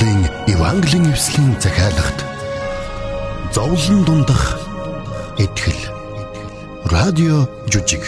Монголын 0.00 0.24
Евангелийн 0.48 1.12
эвслийн 1.12 1.60
захиалгад 1.60 2.18
зовлон 3.52 4.04
дундах 4.04 4.56
итгэл 5.36 5.76
радио 6.88 7.44
жүжиг 7.68 8.00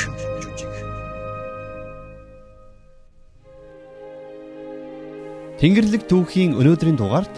Тэнгэрлэг 5.61 6.09
түүхийн 6.09 6.57
өнөөдрийн 6.57 6.97
дугаард 6.97 7.35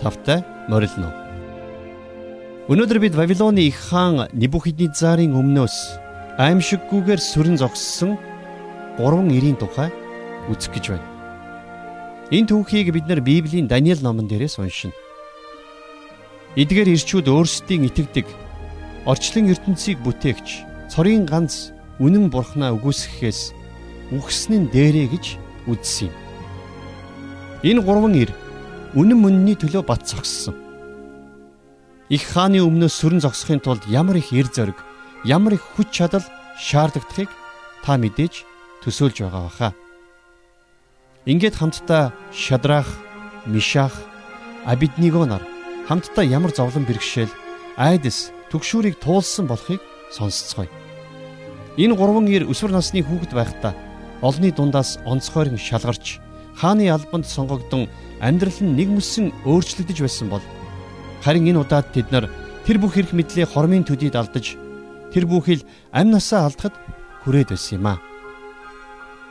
тавтай 0.00 0.40
морилно. 0.72 1.12
Өнөөдөр 2.72 2.98
бид 3.04 3.12
Вавилоны 3.12 3.68
их 3.68 3.76
хаан 3.76 4.32
Небухиднецарын 4.32 5.36
өмнөөс 5.36 5.76
аимшиггүйгээр 6.40 7.20
сүрэн 7.20 7.60
зогссон 7.60 8.16
гурван 8.96 9.28
эрийн 9.36 9.60
тухай 9.60 9.92
үзэх 10.48 10.72
гэж 10.72 10.96
байна. 10.96 11.17
Энэ 12.28 12.48
түүхийг 12.52 12.92
бид 12.92 13.08
нар 13.08 13.24
Библийн 13.24 13.68
Даниэл 13.72 14.04
номон 14.04 14.28
дээрээс 14.28 14.60
уншина. 14.60 14.92
Эдгээр 16.60 16.92
ирчүүд 16.92 17.24
өөрсдийн 17.24 17.88
итгэдэг 17.88 18.28
орчлон 19.08 19.48
ертөнцийг 19.48 19.96
бүтээгч 20.04 20.48
цорын 20.92 21.24
ганц 21.24 21.72
үнэн 21.96 22.28
бурхнаа 22.28 22.76
үгүйсгэхээс 22.76 23.56
үхсэн 24.12 24.68
нь 24.68 24.68
дээрэ 24.68 25.08
гэж 25.08 25.24
үзсэн 25.72 26.12
юм. 26.12 26.16
Энэ 27.64 27.80
гурван 27.80 28.14
ир 28.20 28.30
үнэн 28.92 29.16
мөнний 29.16 29.56
төлөө 29.56 29.88
бат 29.88 30.04
цогссон. 30.04 30.52
Их 32.12 32.28
хааны 32.28 32.60
өмнөөс 32.60 32.92
сүрэн 32.92 33.24
зогсохын 33.24 33.64
тулд 33.64 33.88
ямар 33.88 34.20
их 34.20 34.36
эр 34.36 34.52
зориг, 34.52 34.76
ямар 35.24 35.56
их 35.56 35.64
хүч 35.64 35.88
чадал 35.96 36.24
шаардлагадахыг 36.60 37.32
та 37.84 37.96
мэдээж 37.96 38.44
төсөөлж 38.84 39.16
байгаа 39.24 39.44
баха. 39.48 39.68
Ингээд 41.28 41.60
хамтдаа 41.60 42.16
Шадрах, 42.32 42.88
Мишах, 43.44 43.92
Абидниго 44.64 45.28
нар 45.28 45.44
хамтдаа 45.84 46.24
ямар 46.24 46.56
зовлон 46.56 46.88
бэрхшээл, 46.88 47.28
айдас, 47.76 48.32
түгшүүрийг 48.48 48.96
туулсан 48.96 49.44
болохыг 49.44 49.84
сонсцгоё. 50.08 50.72
Энэ 51.76 51.94
гурван 52.00 52.32
ир 52.32 52.48
өсвөр 52.48 52.72
насны 52.72 53.04
хүүхэд 53.04 53.36
байхдаа 53.36 53.76
олны 54.24 54.48
дундаас 54.56 54.96
онцгойрон 55.04 55.60
шалгарч 55.60 56.16
хааны 56.56 56.88
албанд 56.88 57.28
сонгогдсон 57.28 57.92
амьдрал 58.24 58.58
нь 58.64 58.72
нэг 58.72 58.88
мэсэн 58.88 59.28
өөрчлөгдөж 59.44 59.98
байсан 60.00 60.32
бол 60.32 60.44
харин 61.20 61.44
энэ 61.44 61.60
удаад 61.60 61.92
тэд 61.92 62.08
нар 62.08 62.32
тэр 62.64 62.80
бүх 62.80 62.96
эрх 62.96 63.12
мэдлээ 63.12 63.46
хормын 63.52 63.84
төдийд 63.84 64.16
алдаж 64.16 64.56
тэр 65.12 65.28
бүхэл 65.28 65.62
амь 65.92 66.08
насаа 66.08 66.48
алдахад 66.48 66.74
хүрээд 67.22 67.52
байсан 67.52 67.78
юм 67.78 67.86
а. 67.92 68.07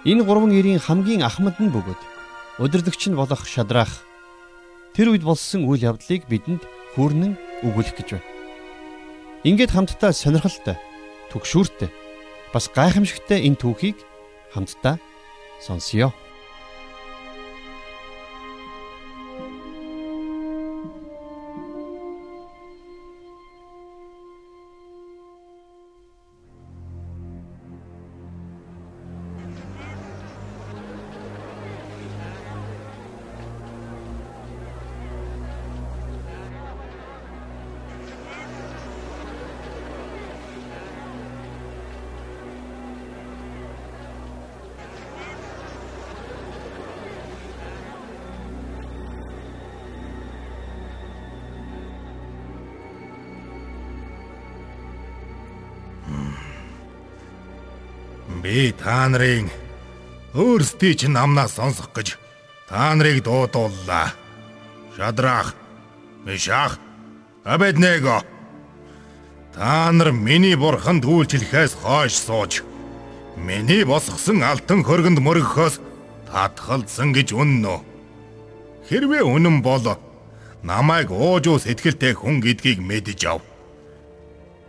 Энэ 0.08 0.23
гурван 0.23 0.55
ирийн 0.55 0.80
хамгийн 0.80 1.19
ахмад 1.19 1.59
нь 1.59 1.67
бөгөөд 1.67 2.02
удирдагч 2.63 3.11
нь 3.11 3.19
болох 3.19 3.44
Шадрах 3.44 4.08
тэр 4.95 5.11
үед 5.11 5.27
болсон 5.27 5.67
үйл 5.67 5.83
явдлыг 5.83 6.23
бидэнд 6.31 6.63
хүрнэн 6.95 7.36
өгүүлэх 7.67 8.00
гэж 8.00 8.08
байна. 8.16 8.31
Ингээд 9.44 9.75
хамтдаа 9.75 10.16
сонирхолтой, 10.16 10.80
түгшүүртэй, 11.35 11.91
бас 12.55 12.72
гайхамшигтай 12.72 13.52
энэ 13.52 13.59
түүхийг 13.59 14.00
хамтдаа 14.55 14.95
сонсъё. 15.59 16.16
Би 58.47 58.72
та 58.72 59.09
нарын 59.12 59.50
өөрсдий 60.31 60.96
чинь 60.96 61.12
намнаас 61.19 61.59
сонсох 61.59 61.91
гэж 61.91 62.16
та 62.69 62.96
нарыг 62.96 63.19
дуудууллаа. 63.28 64.16
Шадрах, 64.96 65.52
Мишах, 66.24 66.80
Абедnego. 67.44 68.24
Та 69.52 69.91
нар 69.91 70.16
миний 70.16 70.56
бурханд 70.56 71.03
үйлчлэхээс 71.03 71.75
хойш 71.75 72.16
сууж 72.16 72.63
миний 73.35 73.84
босгосон 73.84 74.40
алтан 74.40 74.79
хөргөнд 74.88 75.19
мөргөхөөс 75.19 75.84
татгалзсан 76.31 77.12
гэж 77.12 77.35
үннө. 77.35 77.84
Хэрвээ 78.88 79.28
үнэн 79.28 79.59
бол 79.59 80.00
намайг 80.64 81.12
уужуу 81.12 81.59
сэтгэлтэй 81.59 82.16
хүн 82.16 82.40
гэдгийг 82.40 82.79
мэдэж 82.79 83.19
ав. 83.28 83.44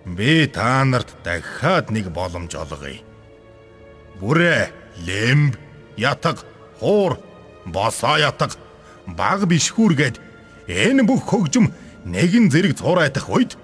Би 0.03 0.51
та 0.51 0.83
нарт 0.83 1.15
дахиад 1.23 1.95
нэг 1.95 2.11
боломж 2.11 2.59
олгоё 2.59 3.07
бүрэ, 4.21 4.71
лэмб, 5.07 5.55
ятаг, 5.97 6.45
хуур, 6.81 7.19
босоо 7.67 8.17
ятаг, 8.19 8.57
баг 9.07 9.47
бишхүүргээд 9.47 10.21
энэ 10.69 11.03
бүх 11.09 11.25
хөгжим 11.25 11.73
нэгэн 12.05 12.51
зэрэг 12.53 12.77
цуурайтах 12.79 13.29
үед 13.29 13.57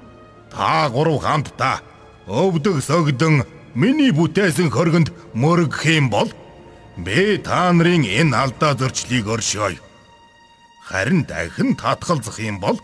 та 0.50 0.88
гурав 0.88 1.20
хамтдаа 1.24 1.80
өвдөг 2.26 2.80
согдон 2.80 3.44
миний 3.74 4.12
бүтээсэн 4.12 4.70
хөргөнд 4.70 5.08
мөргөх 5.34 5.84
юм 5.98 6.08
бол 6.08 6.30
би 6.96 7.36
та 7.38 7.72
нарын 7.72 8.04
энэ 8.06 8.36
алдаа 8.36 8.72
зөрчлийг 8.78 9.26
өршөөе. 9.26 9.78
Харин 10.88 11.24
дахин 11.28 11.74
татгалзах 11.76 12.38
юм 12.38 12.60
бол 12.60 12.78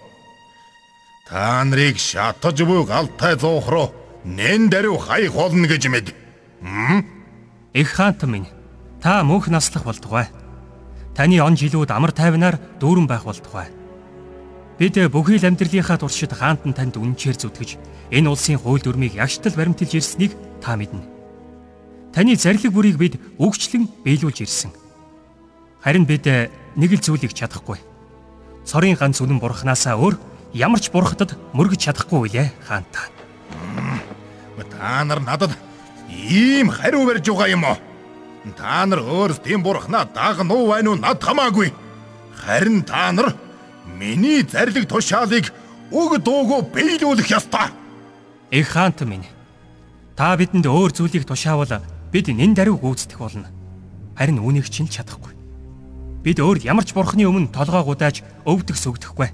та 1.28 1.64
нарыг 1.64 1.97
шатаж 1.98 2.59
буй 2.66 2.84
галтай 2.84 3.38
зуух 3.38 3.69
руу 3.69 3.94
нэн 4.25 4.69
даруй 4.69 4.98
хаях 4.98 5.32
болно 5.32 5.66
гэж 5.69 5.88
мэд. 5.88 6.09
Хм? 6.60 7.19
Их 7.72 7.94
хаант 7.94 8.22
минь 8.25 8.48
та 9.00 9.22
мөнх 9.22 9.48
наслах 9.48 9.84
болтугай. 9.84 10.26
Таны 11.14 11.38
он 11.42 11.54
жилүүд 11.54 11.91
амар 11.94 12.10
тайвнаар 12.10 12.58
дүүрэн 12.81 13.06
байх 13.06 13.25
болтугай. 13.25 13.70
Бид 14.78 14.98
бүхий 15.12 15.38
л 15.38 15.47
амьдралынхаа 15.47 15.98
туршид 16.03 16.34
хаант 16.34 16.66
нь 16.66 16.75
танд 16.75 16.98
үнчээр 16.98 17.36
зүтгэж 17.38 17.78
энэ 18.10 18.26
улсын 18.26 18.59
хууль 18.59 18.82
дүрмийг 18.82 19.14
ягштал 19.14 19.54
баримталж 19.54 19.94
ирснийг 19.94 20.34
та 20.59 20.75
мэднэ. 20.75 21.04
Таны 22.10 22.34
зарлиг 22.34 22.75
бүрийг 22.75 22.98
бид 22.98 23.14
өгчлэн 23.38 23.86
биелүүлж 24.03 24.42
ирсэн. 24.42 24.75
Харин 25.84 26.04
бид 26.10 26.26
нэг 26.26 26.91
л 26.91 27.04
зүйлийг 27.04 27.36
чадахгүй. 27.38 27.78
Цорын 28.66 28.98
ганц 28.98 29.22
үнэн 29.22 29.38
бурхнаасаа 29.38 29.94
өөр 29.94 30.19
ямар 30.59 30.82
ч 30.82 30.91
бурхтад 30.91 31.38
мөргөж 31.54 31.86
чадахгүй 31.86 32.19
үлээ 32.26 32.48
хаантаа. 32.66 33.06
Та 34.70 35.04
нар 35.04 35.20
надад 35.20 35.54
ийм 36.10 36.69
хариу 36.71 37.06
барьж 37.06 37.26
байгаа 37.28 37.48
юм 37.48 37.65
уу? 37.65 37.78
Та 38.56 38.87
нар 38.87 39.00
өөрсдийн 39.00 39.62
бурхнаа 39.62 40.04
дагна 40.04 40.54
уу 40.54 40.69
байна 40.71 40.91
уу 40.91 40.97
над 40.97 41.22
хамаагүй. 41.22 41.72
Харин 42.34 42.82
та 42.82 43.12
нар 43.12 43.34
миний 43.98 44.43
зарлиг 44.43 44.88
тушаалыг 44.88 45.53
уг 45.91 46.19
дуугүй 46.19 46.62
биелүүлэх 46.75 47.31
ёстой. 47.31 47.69
Их 48.50 48.69
хаант 48.69 49.00
минь. 49.03 49.26
Та 50.16 50.37
бидэнд 50.37 50.66
өөр 50.66 50.91
зүйлийг 50.93 51.25
тушаавал 51.26 51.84
бид 52.13 52.28
нэн 52.28 52.54
даруй 52.54 52.77
гүйцэтгэх 52.80 53.21
болно. 53.21 53.48
Харин 54.16 54.41
үүнийг 54.41 54.68
чинь 54.68 54.89
чадахгүй. 54.89 55.33
Бид 56.24 56.41
өөр 56.41 56.60
ямар 56.65 56.84
ч 56.84 56.92
бурхны 56.92 57.24
өмнө 57.24 57.53
толгоо 57.53 57.84
гудааж 57.84 58.21
өвдөх 58.45 58.77
сүгдэхгүй. 58.77 59.33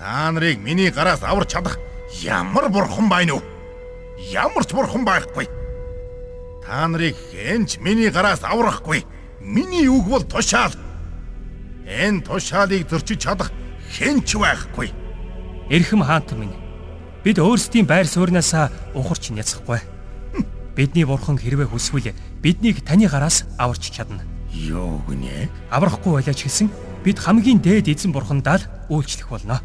Та 0.00 0.32
нарыг 0.32 0.56
миний 0.60 0.88
гараас 0.88 1.20
аварч 1.20 1.52
чадах 1.52 1.76
ямар 2.24 2.72
бурхан 2.72 3.08
байна 3.08 3.36
уу? 3.36 3.44
Ямар 4.28 4.64
ч 4.68 4.76
бурхан 4.76 5.04
байхгүй. 5.08 5.48
Та 6.60 6.86
нарыг 6.88 7.16
хэнч 7.32 7.80
миний 7.80 8.10
гараас 8.12 8.44
аврахгүй. 8.44 9.04
Миний 9.40 9.88
үг 9.88 10.06
бол 10.06 10.22
тушаал. 10.22 10.76
Энэ 11.88 12.20
тушаалыг 12.20 12.88
зөрчиж 12.88 13.24
чадах 13.24 13.50
хэнч 13.96 14.36
байхгүй. 14.36 14.92
Эрхэм 15.72 16.04
хаант 16.04 16.32
минь. 16.36 16.52
Бид 17.24 17.40
өөрсдийн 17.40 17.88
байр 17.88 18.06
сууринаасаа 18.06 18.70
ухарч 18.94 19.32
няцахгүй. 19.32 19.80
Бидний 20.76 21.04
бурхан 21.04 21.40
хэрвээ 21.40 21.68
хүсвэл 21.72 22.14
биднийг 22.40 22.84
таны 22.84 23.08
гараас 23.08 23.44
аварч 23.58 23.90
чадна. 23.90 24.22
Юу 24.52 25.02
гинэ? 25.08 25.48
Аврахгүй 25.70 26.20
байлаач 26.20 26.44
гэсэн 26.44 26.70
бид 27.04 27.18
хамгийн 27.18 27.60
дээд 27.60 27.88
эзэн 27.88 28.12
бурхандаа 28.12 28.58
л 28.60 28.68
үйлчлэх 28.88 29.28
болно. 29.28 29.60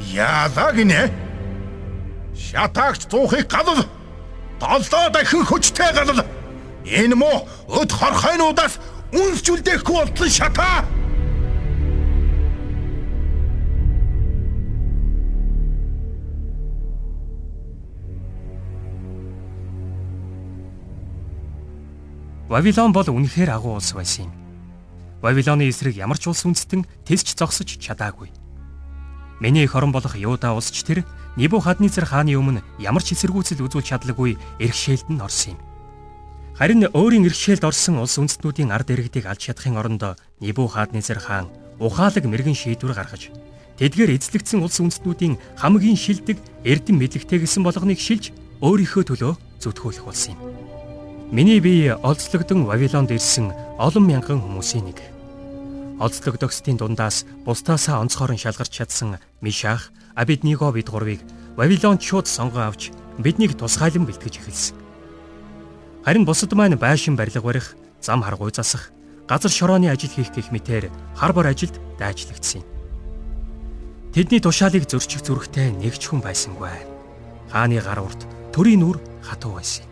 Яалаа 0.00 0.72
гинэ? 0.72 1.23
Шатаагч 2.36 3.06
цуухыг 3.10 3.48
галал. 3.48 3.86
Долоо 4.60 5.08
дахин 5.10 5.44
хүчтэй 5.44 5.92
галал. 5.94 6.26
Энэ 6.84 7.14
муу 7.14 7.48
өд 7.68 7.90
хорхойнуудаас 7.90 8.78
үнсчүүлдэхгүй 9.14 9.96
болсон 10.04 10.28
шатаа. 10.28 10.84
Вавилон 22.54 22.92
бол 22.92 23.08
үнэхээр 23.08 23.50
агуу 23.50 23.80
улс 23.80 23.90
байсан 23.96 24.28
юм. 24.28 24.32
Вавилоны 25.24 25.66
эсрэг 25.66 25.96
ямар 25.96 26.20
ч 26.20 26.28
улс 26.28 26.44
үндэстэн 26.44 26.86
тэлж 27.02 27.34
зогсож 27.34 27.80
чадаагүй. 27.80 28.30
Миний 29.40 29.64
их 29.64 29.74
орон 29.74 29.90
болох 29.90 30.14
Юда 30.14 30.52
улсч 30.52 30.84
тэр 30.84 31.02
Небухаднецар 31.34 32.06
хааны 32.06 32.38
өмнө 32.38 32.62
ямар 32.78 33.02
ч 33.02 33.18
эсэргүүцэл 33.18 33.66
үзүүлж 33.66 33.90
чадлагүй 33.90 34.38
эрхшээлд 34.62 35.10
нь 35.10 35.18
орсон 35.18 35.58
юм. 35.58 35.60
Харин 36.54 36.86
өөрийн 36.94 37.26
эрхшээлд 37.26 37.66
орсон 37.66 37.98
улс 37.98 38.14
үндэстнүүдийн 38.22 38.70
ард 38.70 38.94
иргэдийг 38.94 39.26
алж 39.26 39.50
чадахын 39.50 39.74
оронд 39.74 40.14
Небухаднецар 40.38 41.18
хаан 41.18 41.50
ухаалаг 41.82 42.22
мэрэгэн 42.22 42.54
шийдвэр 42.54 42.94
гаргаж 42.94 43.34
тэдгээр 43.82 44.14
эзлэгдсэн 44.14 44.62
улс 44.62 44.78
үндэстнүүдийн 44.78 45.34
хамгийн 45.58 45.98
шилдэг 45.98 46.38
эрдэм 46.62 47.02
мэдлэгтэй 47.02 47.42
гэсэн 47.42 47.66
болгоныг 47.66 47.98
шилж 47.98 48.30
өөрийнхөө 48.62 49.02
төлөө 49.02 49.34
зүтгүүлэх 49.58 50.06
болсон 50.06 50.38
юм. 50.38 50.40
Миний 51.34 51.58
бие 51.58 51.98
олзлогдсон 51.98 52.70
Вавилонд 52.70 53.10
ирсэн 53.10 53.50
олон 53.82 54.04
мянган 54.06 54.38
хүмүүсийн 54.38 54.86
нэг. 54.86 55.02
Олзлогдогсдын 55.98 56.78
дундаас 56.78 57.26
бусдаасаа 57.42 57.98
онцгойрон 57.98 58.38
шалгарч 58.38 58.70
чадсан 58.70 59.18
Мишах, 59.42 59.90
Абедниго 60.14 60.70
бид 60.72 60.88
гурвыг 60.88 61.20
Вавилонд 61.56 62.02
шууд 62.02 62.26
сонгоо 62.26 62.70
авч 62.70 62.90
биднийг 63.18 63.58
тусгайлан 63.58 64.06
бэлтгэж 64.06 64.38
эхэлсэн. 64.38 64.76
Харин 66.04 66.24
бусад 66.24 66.52
маань 66.54 66.78
байшин 66.78 67.16
барилга 67.16 67.40
барих, 67.42 67.74
зам 68.00 68.22
харгуй 68.22 68.50
засах, 68.54 68.90
газар 69.28 69.50
шорооны 69.50 69.90
ажил 69.90 70.10
хийх 70.10 70.30
гэх 70.34 70.50
мэтээр 70.50 70.90
хар 71.14 71.32
бор 71.32 71.46
ажилд 71.46 71.78
дайчлагдсан 71.98 72.62
юм. 72.62 72.66
Тэдний 74.14 74.38
тушаалыг 74.38 74.86
зөрчих 74.86 75.22
зүрхтэй 75.22 75.74
нэг 75.74 75.98
ч 75.98 76.10
хүн 76.10 76.22
байсангүй. 76.22 76.70
Хааны 77.50 77.82
гар 77.82 77.98
урт 77.98 78.26
төрийн 78.54 78.82
нүр 78.82 79.02
хатуу 79.22 79.58
байсан. 79.58 79.86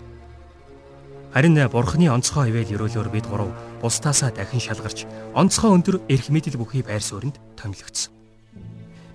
Харин 1.35 1.59
бурхны 1.67 2.07
онцгой 2.07 2.55
ивэл 2.55 2.79
өрөөлөөр 2.79 3.09
бид 3.11 3.27
гурав 3.27 3.51
бусдаасаа 3.83 4.31
дахин 4.31 4.63
шалгарч 4.63 5.07
онцгой 5.35 5.75
өндөр 5.75 5.97
эрх 6.07 6.31
мэдэл 6.31 6.61
бүхий 6.61 6.87
байр 6.87 7.03
сууринд 7.03 7.41
томилогдсон. 7.57 8.22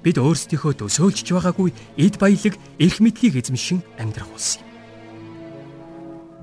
Бид 0.08 0.24
өөрсдийнхөө 0.24 0.88
төсөөлж 0.88 1.36
байгаагүй 1.36 1.76
эд 2.00 2.16
баялаг 2.16 2.56
эрх 2.80 2.98
мэдлийг 3.04 3.44
эзэмшин 3.44 3.84
амьдрах 4.00 4.32
болсон 4.32 4.64
юм. 4.64 4.72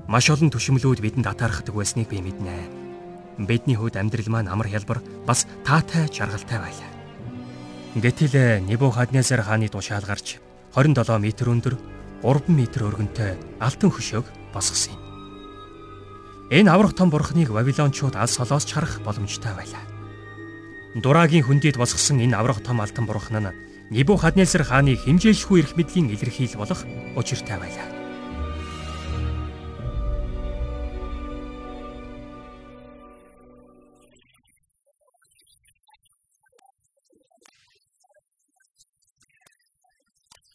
Маш 0.05 0.29
олон 0.29 0.53
төшмлүүд 0.53 1.01
бидэнд 1.01 1.25
атаархдаг 1.25 1.73
байсныг 1.73 2.05
би 2.13 2.21
мэднэ. 2.21 3.41
Бидний 3.41 3.73
хувьд 3.73 3.97
амьдрал 3.97 4.29
маань 4.29 4.53
амар 4.53 4.69
хялбар 4.69 5.01
бас 5.25 5.49
таатай 5.65 6.05
жаргалтай 6.13 6.61
байлаа. 6.61 6.91
Гэтэл 7.97 8.61
Небухаднезар 8.69 9.41
хааны 9.41 9.65
тушаал 9.65 10.05
гарч 10.05 10.37
27 10.77 11.17
м 11.17 11.25
өндөр 11.57 11.73
3 12.21 12.45
м 12.53 12.59
өргөнтэй 12.69 13.33
алтан 13.57 13.89
хөшөөг 13.89 14.29
босгосон 14.53 14.93
юм. 14.93 15.01
Энэ 16.53 16.69
аврах 16.69 16.93
том 16.93 17.09
бурхныг 17.09 17.49
Вавилончууд 17.49 18.13
алс 18.13 18.37
солоос 18.37 18.69
чарах 18.69 19.01
боломжтой 19.01 19.57
байлаа. 19.57 19.94
Дураагийн 20.95 21.43
хүндийд 21.43 21.75
босгосон 21.75 22.23
энэ 22.23 22.39
аврах 22.39 22.63
том 22.63 22.79
алтан 22.79 23.05
бурхан 23.05 23.43
нь 23.43 23.55
Небухаднезар 23.91 24.63
хааны 24.63 24.95
химжээлшгүй 24.95 25.59
эрх 25.59 25.75
мэдлийн 25.75 26.09
илэрхийл 26.09 26.55
болох 26.55 26.87
учиртай 27.19 27.59
байлаа. 27.59 27.85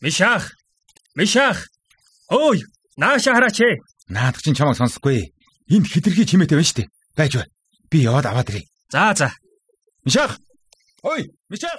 Мишах! 0.00 0.56
Мишах! 1.14 1.68
Ой, 2.32 2.64
нааша 2.96 3.34
хараач 3.36 3.60
ээ. 3.60 3.76
Наадаг 4.08 4.40
чинь 4.40 4.56
чамайг 4.56 4.80
сонсохгүй. 4.80 5.36
Энд 5.68 5.86
хитрхи 5.86 6.24
чимээтэй 6.24 6.56
байна 6.56 6.66
штэ. 6.66 6.88
Байж 7.14 7.36
бай. 7.36 7.46
Би 7.92 7.98
яваад 8.08 8.26
аваад 8.26 8.48
ирье. 8.48 8.64
За 8.88 9.12
за. 9.14 9.28
Мишах! 10.10 10.40
Ой, 11.02 11.30
Мишах! 11.48 11.78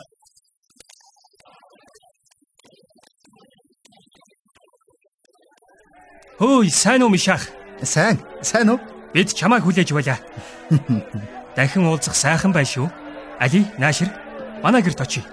Хөөй, 6.40 6.70
сайн 6.72 7.04
уу 7.04 7.10
Мишах? 7.10 7.44
Сайн, 7.84 8.24
сайн 8.42 8.70
уу? 8.70 8.80
Бид 9.12 9.36
чамайг 9.36 9.68
хүлээж 9.68 9.92
байлаа. 9.92 10.20
Дахин 11.58 11.84
уулзах 11.92 12.16
сайхан 12.16 12.56
байна 12.56 12.72
шүү. 12.72 12.88
Али, 13.38 13.68
наашир. 13.78 14.08
Манай 14.64 14.80
гэрт 14.82 15.02
очие. 15.02 15.28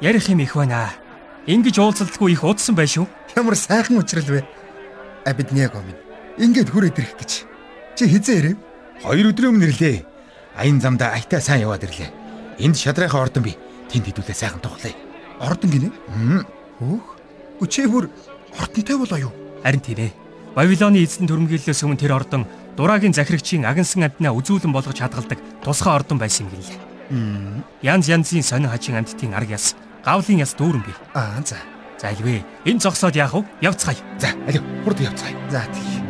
Ярих 0.00 0.28
юм 0.28 0.38
их 0.38 0.54
байна. 0.54 0.94
Ингиж 1.50 1.82
уулзалтгүй 1.82 2.30
их 2.30 2.44
удсан 2.46 2.78
bay 2.78 2.86
шүү. 2.86 3.10
Ямар 3.34 3.58
сайхан 3.58 3.98
учрал 3.98 4.22
вэ? 4.22 4.46
Абидняго 5.26 5.82
минь. 5.82 5.98
Ингээд 6.38 6.70
хүрээд 6.70 6.94
ирэх 7.02 7.18
гэж. 7.18 7.42
Чи 7.98 8.06
хизээ 8.06 8.38
ирэв? 8.38 8.58
Хоёр 9.02 9.34
өдрийн 9.34 9.50
өмнө 9.50 9.66
ирлээ. 9.66 10.06
Аян 10.54 10.78
замдаа 10.78 11.10
айтаа 11.18 11.42
сайн 11.42 11.66
яваад 11.66 11.82
ирлээ. 11.82 12.25
Энд 12.58 12.76
шадрынхаа 12.76 13.28
ордон 13.28 13.42
би. 13.44 13.56
Тэнд 13.92 14.06
хэдүүлээ 14.08 14.36
сайхан 14.36 14.60
тоглоё. 14.60 14.94
Ордон 15.40 15.70
гинэ? 15.70 15.88
Өөх. 16.80 17.06
Өчөө 17.60 17.86
бүр 17.92 18.04
ордонтой 18.60 18.96
болоо 18.96 19.18
юу? 19.28 19.32
Харин 19.62 19.80
тийм 19.80 19.98
ээ. 20.08 20.12
Вавилоны 20.56 21.04
эзэн 21.04 21.28
төрмгийллээс 21.28 21.84
өмнө 21.84 22.00
тэр 22.00 22.16
ордон 22.16 22.48
дураагийн 22.76 23.12
захирагчийн 23.12 23.68
агнсан 23.68 24.08
амтнаа 24.08 24.32
үзүүлэн 24.32 24.72
болгож 24.72 24.96
хадгалдаг 24.96 25.36
тусгай 25.60 25.92
ордон 25.92 26.16
байсан 26.16 26.48
юм 26.48 26.56
гэлээ. 26.56 26.80
Янз 27.84 28.08
янзын 28.08 28.42
сонин 28.42 28.72
хажин 28.72 28.96
амттын 28.96 29.36
арга 29.36 29.56
яс 29.60 29.76
гавлын 30.04 30.40
яс 30.40 30.56
дүүрэн 30.56 30.80
бий. 30.80 30.96
Аа 31.12 31.44
за. 31.44 31.60
За 32.00 32.08
альвэ. 32.08 32.44
Энэ 32.64 32.80
зогсоод 32.80 33.16
яах 33.16 33.36
вэ? 33.36 33.44
Явцгаая. 33.60 33.96
За, 34.20 34.32
алив 34.48 34.64
хурд 34.84 35.00
явцгаая. 35.00 35.36
За 35.52 35.64
тий. 35.72 36.05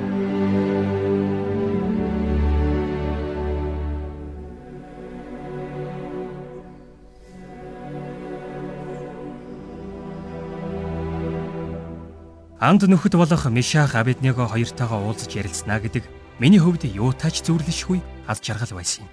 Анд 12.66 12.82
нөхөд 12.82 13.14
болох 13.14 13.46
Мишах 13.46 13.94
Абедnego 13.94 14.50
хоёртойгоо 14.50 14.98
уулзаж 15.06 15.30
ярилцсна 15.38 15.78
гэдэг 15.78 16.02
миний 16.42 16.58
хувьд 16.58 16.82
юутаач 16.82 17.46
зүрлэшгүй 17.46 18.02
аз 18.26 18.42
жаргал 18.42 18.75
байсан 18.75 19.06
юм. 19.06 19.11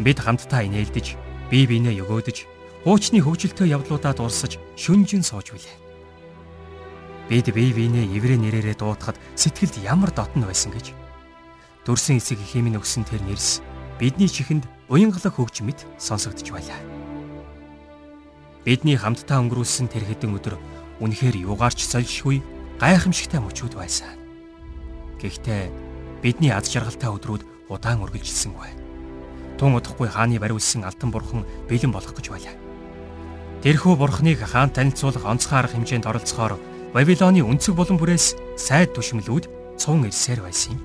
Бид 0.00 0.16
хамтдаа 0.24 0.64
инээлдэж, 0.64 1.12
бие 1.52 1.68
биенээ 1.68 2.00
өгөөдөж, 2.00 2.48
хуучны 2.88 3.20
хөгжилтэй 3.20 3.68
явдлуудаа 3.68 4.16
дурсаж 4.16 4.56
шүнжин 4.80 5.20
сууж 5.20 5.52
билээ. 5.52 5.76
Бид 7.28 7.52
бие 7.52 7.68
биенээ 7.76 8.08
еврей 8.16 8.40
нэрээрээ 8.40 8.80
дуутахад 8.80 9.20
сэтгэлд 9.36 9.84
ямар 9.84 10.08
дотн 10.16 10.48
байсан 10.48 10.72
гэж. 10.72 10.96
Дөрсөн 11.84 12.16
эсэг 12.16 12.40
химийн 12.40 12.80
өгсөн 12.80 13.04
тэр 13.04 13.20
нэрс 13.28 13.60
бидний 14.00 14.32
чихэнд 14.32 14.64
уянгалах 14.88 15.36
хөгж 15.36 15.60
мэт 15.60 15.84
сонсогдож 16.00 16.48
байлаа. 16.48 16.80
Бидний 18.64 18.96
хамтдаа 18.96 19.44
өнгөрүүлсэн 19.44 19.92
тэр 19.92 20.08
хэдэн 20.08 20.32
өдөр 20.32 20.56
үнэхээр 21.04 21.44
юугаарч 21.44 21.84
сольшгүй 21.84 22.53
гайхамшигтай 22.80 23.40
мөчүүд 23.40 23.74
байсан. 23.78 24.14
Гэхдээ 25.20 25.70
бидний 26.22 26.50
аз 26.50 26.68
жаргалтай 26.70 27.10
өдрүүд 27.10 27.42
удаан 27.70 28.02
үргэлжилсэнгүй. 28.04 28.70
Тун 29.58 29.78
удахгүй 29.78 30.08
хааны 30.10 30.38
бариулсан 30.42 30.84
алтан 30.84 31.14
бурхан 31.14 31.46
бэлэн 31.70 31.94
болох 31.94 32.14
гэж 32.14 32.26
байлаа. 32.30 32.56
Тэрхүү 33.62 33.94
бурхныг 33.96 34.42
хаан 34.44 34.70
танилцуулах 34.74 35.24
онцгой 35.24 35.58
арга 35.64 35.78
хэмжээнд 35.78 36.04
оролцохоор 36.04 36.58
Вавилоны 36.94 37.42
өнцөг 37.42 37.74
болон 37.74 37.98
бүрээс 37.98 38.38
сайд 38.54 38.94
түшмлүүд 38.94 39.78
цун 39.78 40.06
ирсээр 40.06 40.46
байсан 40.46 40.78
юм. 40.78 40.82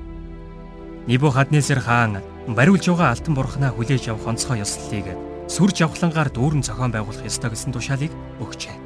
Небухаднесар 1.05 1.81
хаан 1.81 2.21
бариулж 2.49 2.89
байгаа 2.89 3.13
алтан 3.13 3.33
бурхнаа 3.37 3.73
хүлээж 3.73 4.09
авах 4.09 4.33
онцгой 4.33 4.65
ёслолыг 4.65 5.13
сүр 5.49 5.69
жавхлангаар 5.73 6.29
дүүрэн 6.33 6.65
зохион 6.65 6.93
байгуулах 6.93 7.25
ёстой 7.25 7.53
гэсэн 7.53 7.73
тушаалыг 7.73 8.13
өгчээ. 8.41 8.77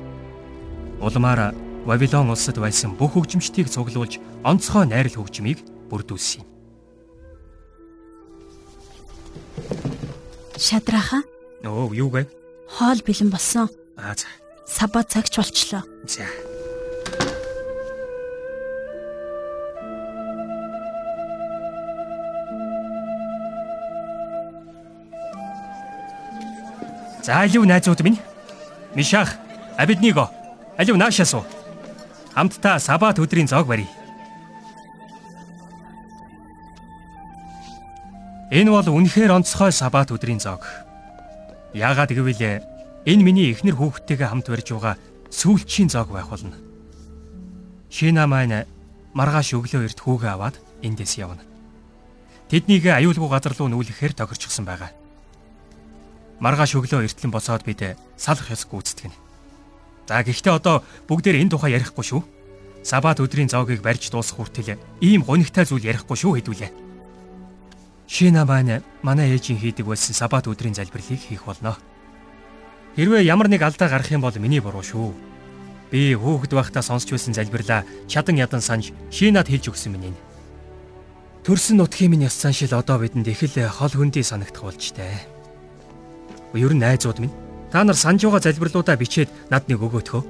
Улмаар 1.03 1.55
Вавилон 1.83 2.31
улсад 2.31 2.55
байсан 2.63 2.95
бүх 2.95 3.19
хөгжимчдийг 3.19 3.67
цуглуулж 3.67 4.15
онцгой 4.47 4.87
найрал 4.87 5.19
хөгжмийг 5.19 5.59
бүрдүүлсэн 5.91 6.39
юм. 6.39 6.47
Шадраха. 10.55 11.27
Оо, 11.67 11.91
юу 11.91 12.07
вэ? 12.07 12.23
Хоол 12.71 13.03
бэлэн 13.03 13.27
болсон. 13.27 13.67
Аа 13.99 14.15
за. 14.15 14.31
Сабат 14.63 15.11
цагч 15.11 15.35
болчлоо. 15.35 15.83
За. 16.07 16.23
За 27.23 27.43
алив 27.43 27.67
найзууд 27.67 27.99
минь. 28.07 28.19
Мишах, 28.95 29.35
Абидниго. 29.77 30.31
Алив 30.77 30.95
наашаа 30.95 31.25
суу. 31.25 31.43
Хамтдаа 32.33 32.79
сабат 32.81 33.21
өдрийн 33.21 33.47
зоог 33.47 33.67
барья. 33.69 33.89
Энэ 38.49 38.69
бол 38.73 38.89
үнэхээр 38.89 39.33
онцгой 39.37 39.69
сабат 39.69 40.09
өдрийн 40.09 40.41
зоог. 40.41 40.65
Яагаад 41.77 42.09
гэвэл 42.09 42.65
энэ 43.05 43.21
миний 43.21 43.53
эхнэр 43.53 43.77
хүүхдтэйгээ 43.77 44.29
хамт 44.29 44.49
барьж 44.49 44.67
байгаа 44.73 44.95
сүүлчийн 45.29 45.93
зоог 45.93 46.09
байх 46.09 46.29
болно. 46.29 46.57
Шина 47.93 48.25
маань 48.25 48.65
маргааш 49.13 49.53
өглөө 49.53 49.85
эрт 49.85 49.99
хүүгээ 50.01 50.33
аваад 50.33 50.57
эндээс 50.81 51.21
явна. 51.21 51.45
тэднийг 52.49 52.85
аюулгүй 52.85 53.29
газар 53.29 53.53
руу 53.57 53.69
нүүлгэхээр 53.69 54.13
тохирчихсан 54.13 54.65
байгаа. 54.65 54.93
Маргааш 56.41 56.77
өглөө 56.77 57.05
эртлэн 57.09 57.33
босоод 57.33 57.65
бид 57.65 57.97
салах 58.17 58.53
ёс 58.53 58.65
гүйцэтгэнэ. 58.69 59.22
За 60.07 60.19
гэхдээ 60.23 60.53
одоо 60.59 60.83
бүгдээр 61.07 61.39
энэ 61.39 61.51
тухай 61.55 61.71
ярихгүй 61.79 62.03
шүү. 62.03 62.21
Сабат 62.83 63.23
өдрийн 63.23 63.47
зоогийг 63.47 63.79
барьж 63.79 64.11
дуусах 64.11 64.35
хүртэл 64.35 64.75
ийм 64.99 65.23
гонигтай 65.23 65.63
зүйл 65.63 65.87
ярихгүй 65.87 66.17
шүү 66.19 66.43
хэдүүлээ. 66.43 66.71
Шина 68.11 68.43
маань 68.43 68.83
манай 68.99 69.31
ээжийн 69.31 69.63
хийдэг 69.63 69.87
байсан 69.87 70.11
сабат 70.11 70.51
өдрийн 70.51 70.75
залбирлыг 70.75 71.23
хийх 71.23 71.47
болно. 71.47 71.79
Хэрвээ 72.99 73.23
ямар 73.23 73.47
нэг 73.47 73.63
алдаа 73.63 73.87
гарах 73.87 74.11
юм 74.11 74.19
бол 74.19 74.35
миний 74.35 74.59
буруу 74.59 74.83
шүү. 74.83 75.15
Би 75.87 76.11
хөөхд 76.19 76.51
байхдаа 76.51 76.83
сонсч 76.83 77.15
байсан 77.15 77.31
залбирлаа 77.31 77.87
чадан 78.11 78.35
ядан 78.35 78.59
санаж 78.59 78.91
Шинад 79.07 79.47
хэлж 79.47 79.71
өгсөн 79.71 79.95
минь. 79.95 80.19
Төрсөн 81.47 81.79
нутгийн 81.79 82.11
минь 82.11 82.27
яс 82.27 82.35
цаашил 82.35 82.75
одоо 82.75 82.99
бидэнд 82.99 83.31
их 83.31 83.39
л 83.47 83.71
хол 83.71 83.95
хөндөй 83.95 84.23
санагдах 84.27 84.67
болж 84.67 84.83
тээ. 84.91 85.23
Ер 86.59 86.75
нь 86.75 86.83
найзууд 86.83 87.23
минь 87.23 87.42
та 87.73 87.81
нар 87.81 87.97
санаж 87.97 88.21
байгаа 88.21 88.45
залбирлуудаа 88.45 88.93
бичээд 89.01 89.33
над 89.49 89.65
нэг 89.65 89.81
өгөөтхөө. 89.81 90.21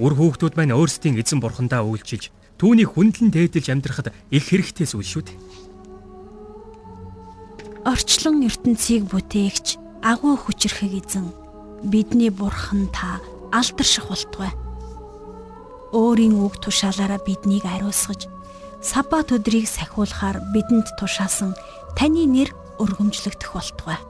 Үр 0.00 0.12
хүүхдүүд 0.16 0.56
маань 0.56 0.72
өөрсдийн 0.72 1.20
эзэн 1.20 1.44
бурхандаа 1.44 1.84
үйлчилж 1.84 2.32
түүнийг 2.56 2.96
хүндлэн 2.96 3.28
дээдэлж 3.28 3.68
амьдрахад 3.68 4.08
их 4.32 4.44
хэрэгтэй 4.48 4.88
зүйл 4.88 5.04
шүү 5.04 5.22
дээ. 5.28 5.38
Орчлон 7.84 8.40
ертөнцийг 8.48 9.12
бүтээгч 9.12 9.76
агуу 10.00 10.40
хүчрхэг 10.40 11.04
эзэн 11.04 11.28
бидний 11.84 12.32
бурхан 12.32 12.88
та 12.88 13.20
алдарших 13.52 14.08
болтугай. 14.08 14.52
Өөрийн 15.92 16.40
үг 16.40 16.64
тушаалаараа 16.64 17.20
биднийг 17.20 17.68
ариусгаж 17.68 18.24
саббат 18.80 19.36
өдрийг 19.36 19.68
сахиулахаар 19.68 20.40
бидэнд 20.56 20.96
тушаасан 20.96 21.52
таны 21.92 22.24
нэр 22.24 22.56
өргөмжлөгдөх 22.80 23.52
болтугай. 23.52 24.00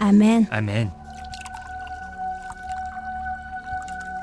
Амен. 0.00 0.48
Амен. 0.48 0.99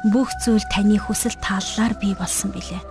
Бүх 0.06 0.30
зүйл 0.46 0.64
таны 0.70 1.02
хүсэл 1.02 1.34
тааллаар 1.42 1.98
бий 1.98 2.14
болсон 2.14 2.54
билээ. 2.54 2.82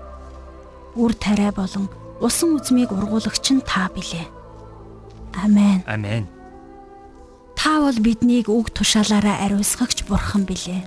Үр 0.98 1.12
тариа 1.14 1.52
болон 1.54 1.86
усан 2.20 2.56
үзмийг 2.58 2.90
ургуулагч 2.90 3.46
нь 3.54 3.62
та 3.62 3.86
билээ. 3.92 4.26
Амен. 5.38 5.84
Амен. 5.86 6.26
Та 7.54 7.80
бол 7.80 7.98
биднийг 8.00 8.48
үг 8.48 8.72
тушаалаараа 8.72 9.46
ариусгагч 9.46 10.08
бурхан 10.08 10.44
билээ. 10.48 10.82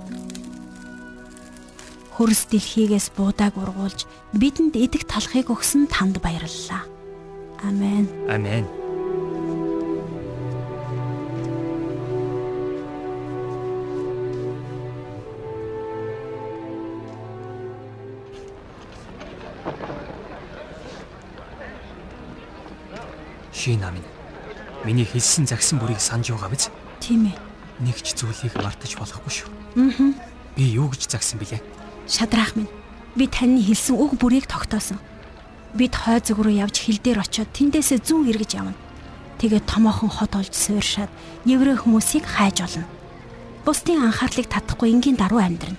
Хөрс 2.17 2.51
дэлхийгээс 2.51 3.15
буудааг 3.15 3.55
ургуулж 3.55 4.03
бидэнд 4.35 4.75
идэх 4.75 5.07
талхыг 5.07 5.47
өгсөн 5.53 5.87
танд 5.87 6.19
баярлалаа. 6.19 6.83
Амен. 7.63 8.09
Амен. 8.27 8.78
Ши 23.59 23.75
намын 23.75 24.07
миний 24.87 25.03
хэлсэн 25.03 25.43
загсан 25.43 25.83
бүрийг 25.83 25.99
санаж 25.99 26.31
байгаа 26.31 26.47
биз? 26.47 26.71
Тийм 27.03 27.27
ээ. 27.27 27.35
Нэг 27.83 27.99
ч 27.99 28.15
зүйлийг 28.15 28.55
мартаж 28.55 28.95
болохгүй 28.95 29.33
шүү. 29.35 29.51
Аа. 29.75 30.15
Би 30.55 30.63
юу 30.79 30.87
гэж 30.87 31.11
загсан 31.11 31.43
бilé? 31.43 31.59
Шадраах 32.07 32.55
минь. 32.55 32.71
Би 33.19 33.27
таны 33.27 33.59
хэлсэн 33.59 33.99
үг 33.99 34.15
бүрийг 34.15 34.47
тогтоосон. 34.47 34.95
Бид 35.75 35.91
хой 35.91 36.23
зүг 36.23 36.39
рүү 36.39 36.55
явж 36.55 36.87
хил 36.87 37.03
дээр 37.03 37.19
очиод 37.19 37.51
тэндээсээ 37.51 37.99
зүүн 37.99 38.31
эргэж 38.31 38.51
явна. 38.55 38.79
Тэгээд 39.43 39.67
томоохон 39.67 40.07
хот 40.07 40.39
олж 40.39 40.55
сууршаад 40.55 41.11
еврей 41.43 41.75
хүмүүсийг 41.75 42.23
хайж 42.23 42.63
олно. 42.63 42.87
Бусдын 43.67 44.07
анхаарлыг 44.07 44.47
татахгүй 44.47 44.95
энгийн 44.95 45.19
даруй 45.19 45.43
амьдрна. 45.43 45.75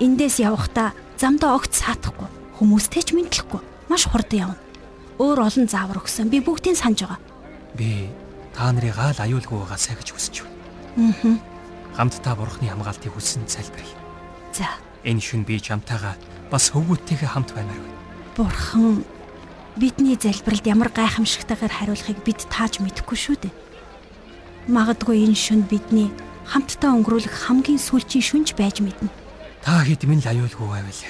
Эндээс 0.00 0.40
явахдаа 0.40 0.96
замдаа 1.20 1.60
огт 1.60 1.76
саатахгүй, 1.76 2.28
хүмүүстэй 2.56 3.04
ч 3.04 3.12
мэдлэхгүй, 3.12 3.60
маш 3.92 4.08
хурдан 4.08 4.48
явна 4.48 4.65
өөр 5.16 5.38
олон 5.48 5.66
заавар 5.68 6.00
өгсөн. 6.04 6.28
Би 6.28 6.44
бүгдийг 6.44 6.76
санаж 6.76 7.08
байгаа. 7.08 7.20
Би 7.76 8.08
та 8.52 8.72
нарыг 8.72 8.96
аал 9.00 9.16
аюулгүй 9.16 9.56
байгаа 9.64 9.80
сайгаж 9.80 10.12
хүсэж 10.12 10.44
байна. 10.44 11.12
Аа. 11.16 11.36
Хамт 11.96 12.20
та 12.20 12.36
бурхны 12.36 12.68
хамгаалтыг 12.68 13.12
хүссэн 13.16 13.48
залбирая. 13.48 13.96
За. 14.52 14.68
Энэ 15.04 15.24
шүн 15.24 15.48
би 15.48 15.56
чамтайгаа 15.56 16.16
бас 16.52 16.68
хөвгүүдтэйгээ 16.72 17.32
хамт 17.32 17.56
баймаар 17.56 17.80
байна. 17.80 17.96
Бурхан 18.36 19.04
бидний 19.80 20.16
залбиралд 20.20 20.66
ямар 20.68 20.92
гайхамшигтайгаар 20.92 21.72
хариулахыг 21.72 22.20
бид 22.20 22.44
тааж 22.52 22.84
мэдэхгүй 22.84 23.16
шүү 23.16 23.36
дээ. 23.40 23.54
Магадгүй 24.68 25.24
энэ 25.24 25.36
шүн 25.36 25.64
бидний 25.64 26.12
хамтдаа 26.44 26.92
өнгөрүүлэх 26.92 27.48
хамгийн 27.48 27.80
сүүлчийн 27.80 28.24
шүнж 28.24 28.52
байж 28.52 28.84
мэднэ. 28.84 29.08
Та 29.64 29.80
хэд 29.80 30.04
минь 30.04 30.20
л 30.20 30.28
аюулгүй 30.28 30.68
байвал 30.68 31.00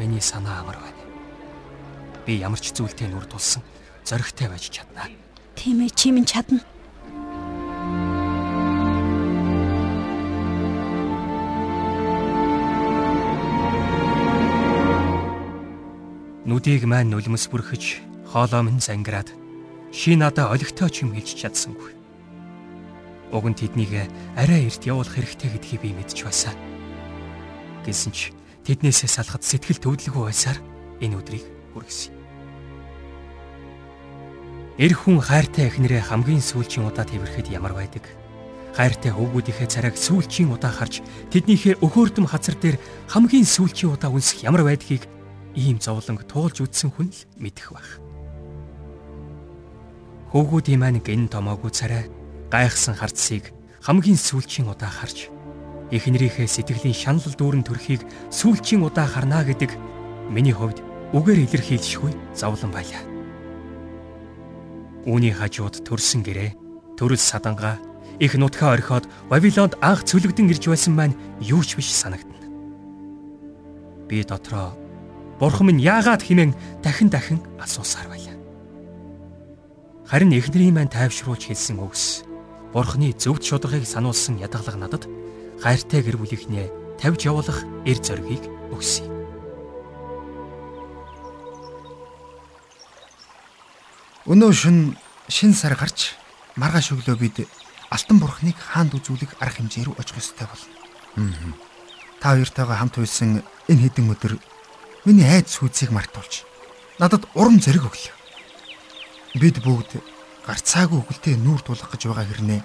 миний 0.00 0.24
санаа 0.24 0.64
амар 0.64 0.80
байна 0.80 1.03
би 2.26 2.40
ямар 2.40 2.60
ч 2.60 2.72
зүйлтэй 2.72 3.08
нүр 3.12 3.28
тулсан 3.28 3.62
зоригтой 4.04 4.48
байж 4.48 4.68
чадна. 4.68 5.08
Тийм 5.56 5.80
ээ, 5.80 5.92
чи 5.96 6.12
минь 6.12 6.28
чадна. 6.28 6.60
Нүдийг 16.44 16.84
маань 16.84 17.08
нулимс 17.08 17.48
бүрхэж, 17.48 18.04
хоолоо 18.28 18.60
минь 18.60 18.80
зангираад 18.80 19.32
ши 19.88 20.12
надаа 20.12 20.52
олигтой 20.52 20.92
ч 20.92 21.08
юм 21.08 21.16
хэлж 21.16 21.40
чадсангүй. 21.40 21.96
Уг 23.32 23.44
нь 23.48 23.56
тэднийг 23.56 24.12
арай 24.36 24.68
эрт 24.68 24.84
явуулах 24.84 25.16
хэрэгтэй 25.16 25.48
гэдгийг 25.56 25.80
би 25.80 25.90
мэдж 25.96 26.20
байсан. 26.20 26.52
Гэсэн 27.88 28.12
ч 28.12 28.36
тэднээсээ 28.68 29.08
салахад 29.08 29.40
сэтгэл 29.40 29.80
төвдлгүй 29.80 30.28
байсаар 30.28 30.60
энэ 31.00 31.16
өдрийг 31.16 31.53
хүргэсэн. 31.74 32.14
Эр 34.78 34.90
хүн 34.94 35.22
хайртай 35.22 35.70
эхнэрээ 35.70 36.02
хамгийн 36.10 36.42
сүүлчийн 36.42 36.86
удаа 36.86 37.06
тэрхэд 37.06 37.50
ямар 37.50 37.74
байдаг? 37.78 38.06
Хайртай 38.74 39.14
хөвгүүдийнхээ 39.14 39.70
царайг 39.70 39.94
сүүлчийн 39.94 40.50
удаа 40.50 40.74
харж 40.74 40.98
тэднийхээ 41.30 41.78
өхөөрдөм 41.78 42.26
хазар 42.26 42.58
дээр 42.58 42.82
хамгийн 43.06 43.46
сүүлчийн 43.46 43.94
удаа 43.94 44.10
үнсэх 44.10 44.42
ямар 44.42 44.66
байдгийг 44.66 45.06
ийм 45.54 45.78
зовлонг 45.78 46.26
туулж 46.26 46.58
үтсэн 46.58 46.90
хүн 46.90 47.14
л 47.14 47.22
мэдэх 47.38 47.70
байх. 47.70 48.02
Хөвгүүдийн 50.34 50.82
маань 50.82 50.98
гин 50.98 51.30
томоогүй 51.30 51.70
царай 51.70 52.10
гайхсан 52.50 52.98
харцсыг 52.98 53.54
хамгийн 53.78 54.18
сүүлчийн 54.18 54.66
удаа 54.66 54.90
харж 54.90 55.30
эхнэрийнхээ 55.94 56.50
сэтгэлийн 56.50 56.98
шанал 56.98 57.30
дүүрэн 57.38 57.62
төрхийг 57.62 58.02
сүүлчийн 58.34 58.82
удаа 58.82 59.06
харна 59.06 59.46
гэдэг 59.46 59.70
миний 60.34 60.50
хувьд 60.50 60.82
үгээр 61.14 61.46
илэрхийлшгүй 61.46 62.12
зовлон 62.34 62.74
байлаа. 62.74 63.02
Үүний 65.06 65.30
хажууд 65.30 65.86
төрсөн 65.86 66.26
гэрээ, 66.26 66.58
төрөл 66.98 67.22
садангаа 67.22 67.78
их 68.18 68.34
нутгаа 68.34 68.74
орхиод 68.74 69.06
Вавилонд 69.30 69.78
анх 69.78 70.02
цөлөгдөн 70.10 70.50
ирж 70.50 70.66
байсан 70.66 70.98
маань 70.98 71.14
юу 71.38 71.62
ч 71.62 71.78
биш 71.78 71.94
санагдана. 71.94 72.50
Би 74.10 74.26
дотроо 74.26 74.74
Бурхан 75.38 75.70
минь 75.70 75.82
яагаад 75.82 76.22
химэн 76.22 76.54
дахин 76.82 77.10
дахин 77.10 77.38
асуусаар 77.62 78.10
байлаа. 78.10 78.34
Харин 80.06 80.34
эхнэрийн 80.34 80.74
маань 80.74 80.90
тайвшруулж 80.90 81.46
хэлсэн 81.46 81.78
үгс 81.78 82.26
Бурханы 82.74 83.14
зөвд 83.14 83.42
шударгыг 83.42 83.86
сануулсан 83.86 84.42
ядгалаг 84.42 84.74
надад 84.74 85.06
хайртай 85.62 86.02
гэр 86.02 86.18
бүлийнхнээ 86.18 86.98
тавьж 86.98 87.26
явуулах 87.26 87.62
эр 87.86 87.98
зоригийг 88.02 88.42
өгсөн. 88.74 89.13
Өнөө 94.24 94.52
шин 94.56 94.76
шин 95.28 95.52
сар 95.52 95.76
гарч 95.76 96.16
маргааш 96.56 96.96
өглөө 96.96 97.16
бид 97.20 97.44
Алтан 97.92 98.16
бурхныг 98.16 98.56
хаанд 98.56 98.96
үзүүлэх 98.96 99.36
арга 99.36 99.60
хэмжээ 99.60 99.84
рүү 99.84 100.00
очих 100.00 100.16
ёстой 100.16 100.48
болно. 100.48 101.52
Та 102.24 102.32
хоёртойгоо 102.32 102.72
хамт 102.72 102.96
байсан 102.96 103.44
энэ 103.68 103.82
хэдэн 103.84 104.08
өдөр 104.16 104.40
миний 105.04 105.28
айд 105.28 105.52
сүйцийг 105.52 105.92
мартуулж 105.92 106.48
надад 106.96 107.28
урам 107.36 107.60
зориг 107.60 107.84
өглөө. 107.84 108.16
Бид 109.44 109.60
бүгд 109.60 110.00
гарцаагүй 110.48 111.04
өгөлтэй 111.04 111.36
нүүр 111.36 111.60
тулах 111.60 111.92
гэж 111.92 112.08
байгаа 112.08 112.24
хэрнээ 112.24 112.64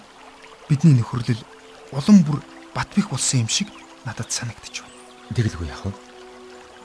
бидний 0.72 0.96
нөхөрлөл 0.96 1.44
улам 1.92 2.24
бүр 2.24 2.40
бат 2.72 2.88
бих 2.96 3.12
болсон 3.12 3.44
юм 3.44 3.50
шиг 3.52 3.68
надад 4.08 4.32
санагдчих 4.32 4.88
байна. 4.88 5.36
Тэгэлгүй 5.36 5.68
яах 5.68 5.84
вэ? 5.84 5.92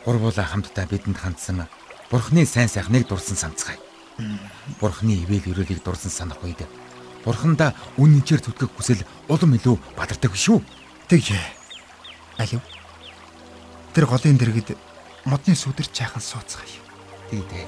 Гурвуулаа 0.03 0.51
хамтдаа 0.51 0.91
бидэнд 0.91 1.23
хандсан 1.23 1.71
Бурхны 2.11 2.45
сайн 2.45 2.69
сайхныг 2.69 3.07
дурсан 3.09 3.39
санацгаая. 3.39 3.94
Бурхны 4.79 5.19
ивэл 5.27 5.51
өрөөлийг 5.51 5.83
дурсан 5.83 6.11
санах 6.11 6.39
үед 6.47 6.63
Бурхандаа 7.25 7.73
үн 7.97 8.21
нчээр 8.21 8.45
зүтгэх 8.45 8.71
хүсэл 8.77 9.01
улам 9.33 9.57
илүү 9.57 9.81
бадардаг 9.97 10.37
шүү. 10.37 10.61
Тэгж 11.09 11.33
алив. 12.37 12.61
Тэр 13.97 14.05
голын 14.05 14.37
дэргэд 14.37 14.77
модны 15.25 15.57
сүдэр 15.57 15.89
чайхан 15.89 16.21
сууцгаая. 16.21 16.69
Тэгдэ. 17.33 17.65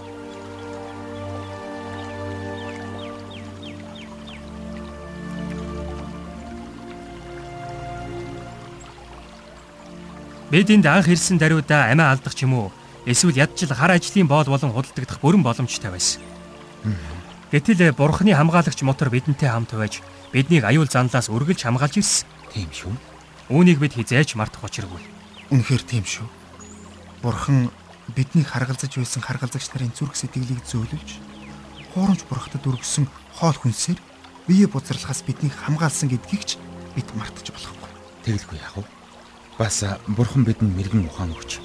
Бид 10.52 10.70
энд 10.70 10.86
анх 10.86 11.08
ирсэн 11.08 11.40
даруйдаа 11.40 11.90
амиа 11.90 12.12
алдах 12.12 12.36
ч 12.36 12.44
юм 12.44 12.54
уу? 12.54 12.68
Эсвэл 13.08 13.40
ядчил 13.40 13.72
хар 13.72 13.96
ажлын 13.96 14.28
боол 14.28 14.46
болон 14.46 14.70
худалдагдах 14.70 15.18
бүрэн 15.18 15.42
боломжтой 15.42 15.90
байсан. 15.90 16.35
Гэтэл 17.50 17.94
бурхны 17.94 18.34
хамгаалагч 18.34 18.82
мотор 18.82 19.10
бидэнтэй 19.10 19.48
хамт 19.48 19.72
байж 19.74 20.02
биднийг 20.34 20.66
аюул 20.66 20.90
занлаас 20.90 21.30
үргэлж 21.30 21.62
хамгаалж 21.66 22.02
ирсэн. 22.02 22.28
Тийм 22.50 22.70
шүү. 22.74 22.94
Үүнийг 23.50 23.78
бид 23.78 23.94
хизээч 23.94 24.34
мартах 24.34 24.66
учиргүй. 24.66 24.98
Үнэхээр 25.54 25.82
тийм 25.86 26.04
шүү. 26.04 26.26
Бурхан 27.22 27.70
биднийг 28.14 28.50
харгалзаж 28.50 28.98
байсан 28.98 29.22
харгалзагч 29.22 29.70
нарын 29.70 29.94
зүрх 29.94 30.18
сэтгэлийг 30.18 30.62
зөөлөж 30.66 31.08
хуурамч 31.96 32.22
бурхтад 32.28 32.60
өргөсөн 32.60 33.08
хоол 33.40 33.56
хүнсээр 33.56 33.96
бие 34.44 34.66
бузралхаас 34.68 35.24
биднийг 35.24 35.56
хамгаалсан 35.56 36.12
гэдгийг 36.12 36.44
ч 36.44 36.50
бид 36.92 37.08
мартаж 37.16 37.50
болохгүй. 37.50 37.90
Тэгэлгүй 38.22 38.58
яах 38.60 38.76
вэ? 38.76 38.84
Бас 39.56 39.80
бурхан 40.04 40.44
бидэнд 40.44 40.76
мэрэгэн 40.76 41.08
ухаан 41.08 41.32
өгч 41.32 41.58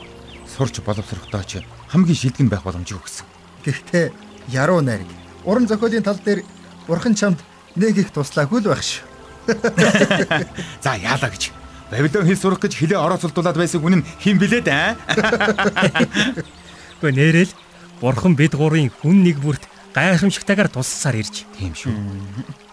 сурч 0.48 0.80
боловсрохтой 0.80 1.44
ч 1.44 1.51
хамгийн 1.92 2.16
шилдэг 2.16 2.48
байх 2.48 2.63
боломжийг 2.63 3.04
өгсөн. 3.04 3.28
Гэхдээ 3.68 4.31
яруу 4.50 4.81
найраг 4.81 5.07
уран 5.45 5.67
зохиолын 5.67 6.03
тал 6.03 6.19
дээр 6.24 6.43
бурхан 6.88 7.15
чамд 7.15 7.39
нэг 7.75 7.98
их 7.98 8.12
туслаагүй 8.12 8.62
л 8.62 8.69
байх 8.74 8.83
шүү. 8.83 9.05
За 10.83 10.95
яалаа 10.95 11.29
гэж. 11.29 11.51
Бабилон 11.91 12.27
хэл 12.27 12.39
сурах 12.39 12.62
гэж 12.62 12.74
хилээ 12.77 13.00
орооцолдуулаад 13.00 13.57
байсан 13.57 13.81
хүн 13.81 14.00
нь 14.00 14.07
хэн 14.24 14.38
блээд 14.39 14.67
аа? 14.69 14.95
Гэхдээ 17.01 17.12
нэрэл 17.12 17.53
бурхан 18.00 18.36
бид 18.38 18.53
гурийн 18.55 18.91
хүн 19.01 19.25
нэг 19.25 19.41
бүрт 19.41 19.65
гайхамшигтайгаар 19.91 20.69
туссаар 20.71 21.19
ирж. 21.19 21.43
Тийм 21.57 21.75
шүү. 21.75 21.91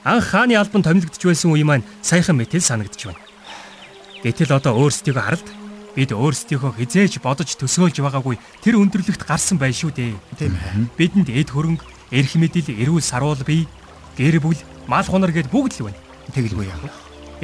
Анх 0.05 0.31
хааны 0.31 0.55
албан 0.55 0.87
томилогдож 0.87 1.25
байсан 1.25 1.51
үе 1.51 1.65
маань 1.65 1.87
саяхан 2.03 2.39
мэтэл 2.39 2.63
санагдж 2.63 3.11
байна. 3.11 3.23
Гэтэл 4.23 4.55
одоо 4.55 4.79
өөрсдийгөө 4.79 5.25
харалт 5.25 5.49
бид 5.99 6.15
өөрсдийгөө 6.15 6.79
хизээж 6.79 7.19
бодож 7.19 7.59
төсөөлж 7.59 7.99
байгаагүй 7.99 8.39
тэр 8.63 8.79
өндөрлөгт 8.79 9.27
гарсан 9.27 9.59
байх 9.59 9.75
шүү 9.75 9.91
дээ. 9.99 10.15
Тийм 10.39 10.55
ээ. 10.55 10.95
Бидэнд 10.95 11.29
эд 11.35 11.51
хөрөнгө, 11.51 11.83
эрх 12.15 12.39
мэдэл, 12.39 12.71
эрүүл 12.71 13.03
саруул 13.03 13.43
бий, 13.43 13.67
гэр 14.15 14.39
бүл, 14.39 14.55
мал 14.87 15.03
хунар 15.03 15.35
гэд 15.35 15.51
бүгд 15.51 15.83
л 15.83 15.91
байна. 15.91 15.99
Тэгэлгүй 16.31 16.71
яах 16.71 16.87
вэ? 16.87 16.91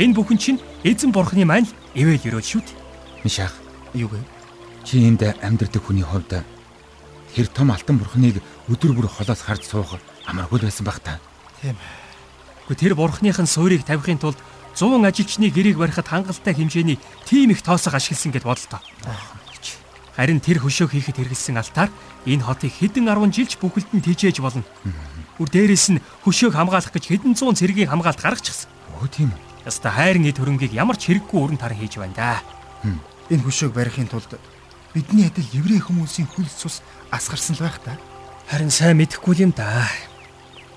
Энэ 0.07 0.15
бүхэн 0.15 0.39
чинь 0.39 0.63
эзэн 0.87 1.11
бурхны 1.11 1.43
маань 1.43 1.67
л 1.67 1.75
ивэл 1.99 2.39
өрөөл 2.39 2.47
шүү 2.47 2.63
дээ. 2.63 2.79
Мишах 3.27 3.55
Юу 3.95 4.15
вэ? 4.15 4.23
чи 4.87 5.03
энд 5.03 5.23
амьдрдаг 5.23 5.83
хүний 5.83 6.07
хувьд 6.07 6.47
тэр 7.35 7.47
том 7.51 7.75
алтан 7.75 7.99
бурхныг 7.99 8.39
өдөр 8.71 8.95
бүр 8.95 9.11
холоос 9.11 9.43
харж 9.43 9.67
суух 9.67 9.99
амаргүй 10.31 10.63
байсан 10.63 10.87
баг 10.87 11.03
та. 11.03 11.19
Тийм. 11.59 11.75
Гэхдээ 12.69 12.91
тэр 12.91 12.95
бурхныхын 12.95 13.47
суурийг 13.51 13.83
тавихын 13.83 14.19
тулд 14.19 14.39
100 14.75 15.07
ажилчны 15.07 15.51
гэрээг 15.55 15.79
барихад 15.79 16.11
хангалттай 16.11 16.55
хэмжээний 16.55 16.99
тим 17.25 17.51
их 17.51 17.63
тоосох 17.63 17.95
ашигласан 17.95 18.35
гэд 18.35 18.43
бодлоо. 18.43 18.83
Харин 20.15 20.39
тэр 20.39 20.63
хөшөөг 20.63 20.95
хийхэд 20.95 21.19
хэрэгэлсэн 21.19 21.59
алтаар 21.59 21.91
энэ 22.27 22.47
хотыг 22.47 22.71
хэдэн 22.71 23.07
10 23.07 23.35
жилч 23.35 23.53
бүхэлд 23.59 23.91
нь 23.95 24.03
тижээж 24.03 24.39
болно. 24.39 24.63
Гүр 25.39 25.51
дээрээс 25.51 25.87
нь 25.95 26.03
хөшөөг 26.23 26.55
хамгаалах 26.55 26.95
гэж 26.95 27.11
хэдэн 27.11 27.35
зуун 27.35 27.59
цэргийн 27.59 27.91
хамгаалт 27.91 28.23
гаргачихсан. 28.23 28.71
Өө 29.03 29.11
тийм? 29.11 29.31
Яста 29.67 29.91
хайрын 29.91 30.31
эд 30.31 30.39
хөрөнгийг 30.39 30.71
ямар 30.71 30.95
ч 30.95 31.11
хэрэггүй 31.11 31.39
өрн 31.39 31.59
таран 31.59 31.79
хийж 31.83 31.99
байна 31.99 32.15
да. 32.15 32.43
Энэ 33.31 33.43
хөшөөг 33.43 33.75
барихын 33.75 34.07
тулд 34.07 34.39
бидний 34.95 35.27
адил 35.27 35.51
еврей 35.51 35.83
хүмүүсийн 35.83 36.31
хөлс 36.31 36.55
цус 36.63 36.77
асгарсан 37.11 37.59
л 37.59 37.67
байх 37.67 37.83
та. 37.83 37.99
Харин 38.47 38.71
сайн 38.71 39.03
мэдэхгүй 39.03 39.43
юм 39.43 39.51
да. 39.51 39.89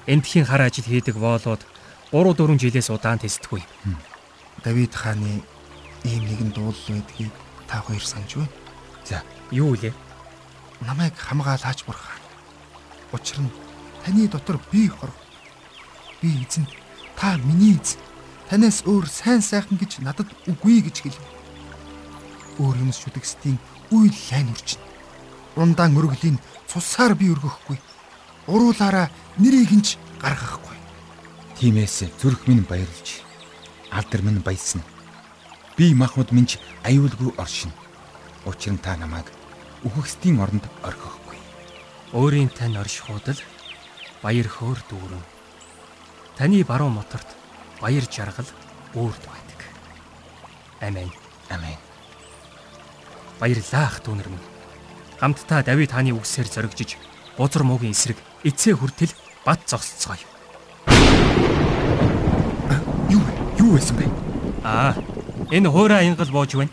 Эндхийн 0.09 0.49
хар 0.49 0.65
ажил 0.65 0.89
хийдэг 0.89 1.13
воолууд 1.13 1.61
3 2.11 2.33
4 2.35 2.57
жилээс 2.57 2.89
удаан 2.89 3.19
тэсдэггүй. 3.19 3.63
Давид 4.63 4.95
хааны 4.95 5.43
ийм 6.03 6.23
нэгэн 6.23 6.51
дуулал 6.55 6.87
байдгийг 6.87 7.33
та 7.67 7.83
хоёр 7.83 8.03
санаж 8.03 8.35
байна. 8.35 8.53
За 9.03 9.23
Юу 9.51 9.75
вэ? 9.75 9.93
Намайг 10.81 11.15
хамгаалаач 11.15 11.83
бурхан. 11.85 12.19
Учир 13.11 13.39
нь 13.39 13.51
таны 14.03 14.27
дотор 14.27 14.59
би 14.71 14.87
хор. 14.87 15.11
Би 16.21 16.43
эзэн. 16.43 16.67
Та 17.15 17.37
миний 17.37 17.79
эзэн. 17.79 17.99
Танаас 18.49 18.83
өөр 18.85 19.07
сайн 19.07 19.41
сайхан 19.41 19.77
гэж 19.77 19.99
надад 19.99 20.27
үгүй 20.47 20.81
гэж 20.83 21.01
хэл. 21.03 21.19
Өөр 22.59 22.87
юмс 22.87 23.03
шүтгсдийн 23.03 23.59
үйл 23.91 24.15
лайн 24.31 24.51
үрчин. 24.51 24.79
Ундаан 25.55 25.95
өргөлийн 25.95 26.39
цусаар 26.67 27.15
би 27.15 27.31
өргөхгүй. 27.31 27.79
Уруулаараа 28.47 29.11
нэрийг 29.39 29.71
нь 29.71 29.83
ч 29.83 29.99
гаргахгүй. 30.19 30.76
Тиймээс 31.57 32.05
зүрх 32.21 32.45
минь 32.45 32.61
баярлж 32.61 33.25
алдар 33.89 34.21
минь 34.21 34.45
баясна. 34.45 34.83
Би 35.75 35.93
махмад 35.93 36.31
минь 36.31 36.45
ч 36.45 36.61
аюулгүй 36.85 37.33
оршин. 37.33 37.73
Учир 38.45 38.73
нь 38.73 38.77
та 38.77 38.93
намайг 38.93 39.25
үхэгсдийн 39.81 40.37
оронд 40.37 40.69
орхихгүй. 40.85 41.37
Өөрийн 42.13 42.53
тань 42.53 42.77
оршихуудал 42.77 43.41
баяр 44.21 44.45
хөөр 44.45 44.85
дүүрэн. 44.85 45.25
Таны 46.37 46.61
баруун 46.61 46.93
моторт 46.93 47.25
баяр 47.81 48.05
жаргал 48.05 48.49
үүрд 48.93 49.23
байдаг. 49.25 49.59
Амен. 50.81 51.09
Амен. 51.49 51.81
Баярлалаа 53.41 53.89
ах 53.89 54.05
дүүнэр 54.05 54.29
минь. 54.29 54.45
Хамтдаа 55.17 55.65
Давид 55.65 55.89
хааны 55.89 56.13
үгсээр 56.13 56.53
зоригжиж 56.53 57.01
бузар 57.33 57.65
муугийн 57.65 57.97
эсрэг 57.97 58.21
эцээ 58.45 58.77
хүртэл 58.77 59.13
бат 59.41 59.65
зогсцгоё. 59.65 60.36
Юу 63.67 63.75
байсан 63.75 63.97
бэ? 63.99 64.07
Аа, 64.63 64.95
энэ 65.51 65.67
хуурай 65.67 66.07
аянгал 66.07 66.31
бууж 66.31 66.55
байна. 66.55 66.71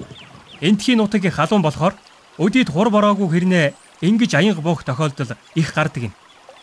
Эндхийн 0.62 1.02
нутгийн 1.02 1.34
халуун 1.34 1.58
болохоор 1.58 1.98
өдийд 2.38 2.70
хур 2.70 2.86
бороогүй 2.94 3.26
хэрнээ 3.34 3.74
ингэж 3.98 4.38
аянга 4.38 4.62
буух 4.62 4.86
тохиолдол 4.86 5.34
их 5.58 5.74
гардаг 5.74 6.02
юм. 6.06 6.14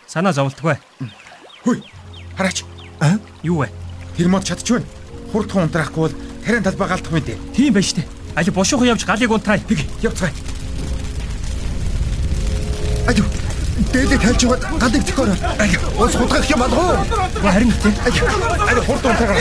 Санаа 0.07 0.31
зовлтгүй. 0.31 0.79
Хөөе. 1.67 1.83
Хараач. 2.39 2.63
Юу 3.43 3.67
вэ? 3.67 3.75
Тэр 4.15 4.31
мод 4.31 4.47
чадчихвэн. 4.47 4.87
Хурдхан 5.35 5.67
унтраахгүй 5.67 5.99
бол 5.99 6.15
тарийн 6.47 6.63
талбай 6.63 6.87
галдах 6.87 7.11
мэт. 7.11 7.35
Тийм 7.51 7.73
байж 7.75 7.91
тээ. 7.91 8.07
Али 8.35 8.55
бошуухан 8.55 8.87
явж 8.87 9.03
галыг 9.03 9.31
унтраа. 9.35 9.59
Тэг 9.59 9.83
явцгаая. 9.99 10.31
Аюу. 13.03 13.50
Дээлээ 13.89 14.19
тайлж 14.21 14.41
яваад 14.45 14.61
галыг 14.77 15.03
төхөөрөө. 15.09 15.37
Уус 15.97 16.13
хутгах 16.15 16.45
юм 16.53 16.61
алгуу. 16.61 17.01
Харин 17.41 17.73
тийм. 17.81 17.95
Ари 18.69 18.81
хурд 18.85 19.05
унтраагаа. 19.05 19.37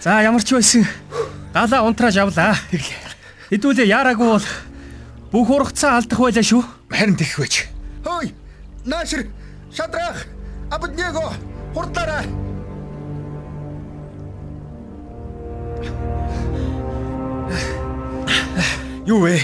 За 0.00 0.22
ямар 0.22 0.42
ч 0.42 0.52
байсан 0.52 0.86
галаа 1.52 1.84
унтрааж 1.84 2.16
авлаа. 2.16 2.56
Хэдүүлээ 3.50 3.90
яараагүй 3.90 4.28
бол 4.30 4.46
бүх 5.34 5.48
ургацаа 5.50 5.98
алдах 5.98 6.22
байлаа 6.22 6.46
шүү. 6.46 6.62
Харин 6.86 7.18
тэгэх 7.18 7.38
байж. 7.42 7.54
Хөөе. 8.06 8.30
Наашир. 8.86 9.26
Шадрах. 9.74 10.22
Абднего. 10.70 11.34
Хурдлаарай. 11.74 12.30
Юу 19.10 19.26
вэ? 19.26 19.42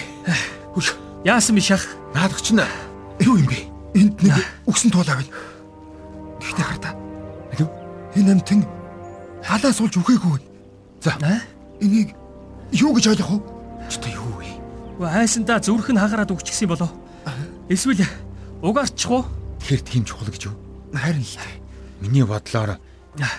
Хүш. 0.71 0.95
Яасан 1.27 1.59
биш 1.59 1.75
ах? 1.75 1.83
Наадах 2.15 2.39
чинь 2.47 2.63
юу 3.19 3.43
юм 3.43 3.51
бэ? 3.51 3.67
Энд 3.99 4.23
нэг 4.23 4.39
үгсэн 4.71 4.95
туул 4.95 5.03
авъя. 5.03 5.27
Гэхдээ 6.39 6.63
хартаа. 6.63 6.95
Алив. 7.51 7.67
Энэ 8.15 8.39
амтэн 8.39 8.63
халаа 9.43 9.75
суулж 9.75 9.99
үхээгүй. 9.99 10.39
За. 11.03 11.19
Энийг 11.83 12.15
юу 12.71 12.95
гэж 12.95 13.11
ойлгох 13.11 13.43
вэ? 13.43 13.56
Хайсандаа 14.97 15.61
зүрх 15.61 15.93
нь 15.93 16.01
хагараад 16.01 16.33
өгчихсэн 16.33 16.69
болов. 16.69 16.91
Эсвэл 17.69 18.05
угаарчих 18.65 19.11
уу? 19.11 19.25
Тэгэхээр 19.61 19.83
тийм 19.85 20.03
чухал 20.09 20.33
гэж 20.33 20.49
юу? 20.49 20.57
Харин 20.97 21.21
л 21.21 21.37
Миний 22.01 22.25
бодлоор 22.25 22.81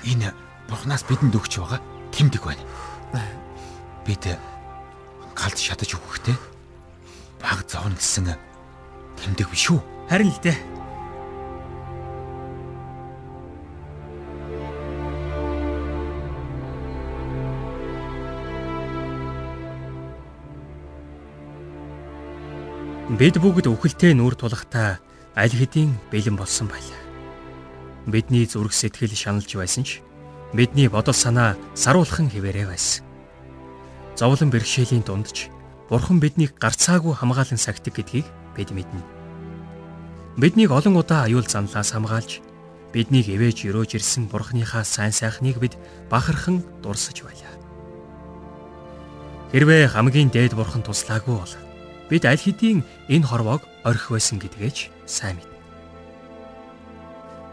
энэ 0.06 0.34
бурхнаас 0.70 1.02
бидэнд 1.10 1.34
өгч 1.34 1.58
байгаа 1.58 1.82
тэмдэг 2.14 2.44
байна. 2.46 2.64
Бид 4.06 4.24
галд 5.34 5.58
шатаж 5.58 5.98
өгөхдөө 5.98 6.38
баг 7.42 7.66
зовно 7.66 7.98
гэсэн 7.98 8.38
тэмдэг 9.18 9.50
биш 9.50 9.74
үү? 9.74 9.82
Харин 10.10 10.30
л 10.30 10.42
дээ. 10.42 10.77
Бид 23.18 23.42
бүгд 23.42 23.66
үхэлтэй 23.66 24.14
нүүр 24.14 24.38
тулахтаа 24.38 25.02
аль 25.34 25.50
хэдийн 25.50 25.98
бэлэн 26.14 26.38
болсон 26.38 26.70
байлаа. 26.70 27.02
Бидний 28.06 28.46
зүрх 28.46 28.78
сэтгэл 28.78 29.18
шаналж 29.18 29.58
байсан 29.58 29.82
ч 29.82 30.06
Бидний 30.54 30.86
бодол 30.86 31.18
санаа 31.18 31.58
саруулхан 31.74 32.30
хിവэрэ 32.30 32.70
байсан. 32.70 33.02
Зовлон 34.14 34.54
бэрхшээлийн 34.54 35.02
дундч 35.02 35.50
Бурхан 35.90 36.22
биднийг 36.22 36.62
гарцаагүй 36.62 37.18
хамгаалan 37.18 37.58
сагтдаг 37.58 37.98
гэдгийг 37.98 38.30
бид 38.54 38.70
мэднэ. 38.70 39.02
Биднийг 40.38 40.70
олон 40.70 41.02
удаа 41.02 41.26
аюул 41.26 41.50
занлаас 41.50 41.98
хамгаалж 41.98 42.46
биднийг 42.94 43.34
ивэж 43.34 43.66
өрөөж 43.66 43.98
ирсэн 43.98 44.30
Бурханыхаа 44.30 44.86
сайн 44.86 45.10
сайхныг 45.10 45.58
бид 45.58 45.74
бахархан 46.14 46.62
дурсаж 46.86 47.26
байлаа. 47.26 47.50
Хэрвээ 49.50 49.90
хамгийн 49.90 50.30
дээд 50.30 50.54
Бурхан 50.54 50.86
туслаагүй 50.86 51.34
бол 51.34 51.54
бид 52.10 52.24
аль 52.26 52.40
хэдийн 52.40 52.84
энэ 53.12 53.28
хорвоог 53.28 53.64
орхих 53.84 54.12
байсан 54.16 54.40
гэдгээч 54.40 54.78
сайн 55.06 55.38
мэднэ. 55.38 55.56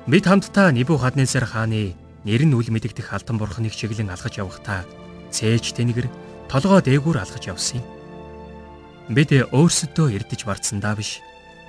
Бид 0.06 0.24
хамтдаа 0.26 0.70
Небухаднецар 0.70 1.48
хааны 1.48 1.96
нэр 2.24 2.42
нь 2.44 2.56
үл 2.56 2.68
мэдэгдэх 2.70 3.12
алтан 3.12 3.40
бурхныг 3.40 3.74
чиглэн 3.74 4.12
алхаж 4.12 4.38
явахдаа 4.38 4.84
цээж 5.34 5.74
тэнгэр 5.74 6.06
толгоо 6.48 6.80
дээгүүр 6.84 7.18
алхаж 7.20 7.50
явсан 7.50 7.82
юм. 7.82 7.86
Бид 9.16 9.32
өөрсөдөө 9.32 10.06
эрдэж 10.16 10.44
бардсандаа 10.48 10.94
биш 10.96 11.20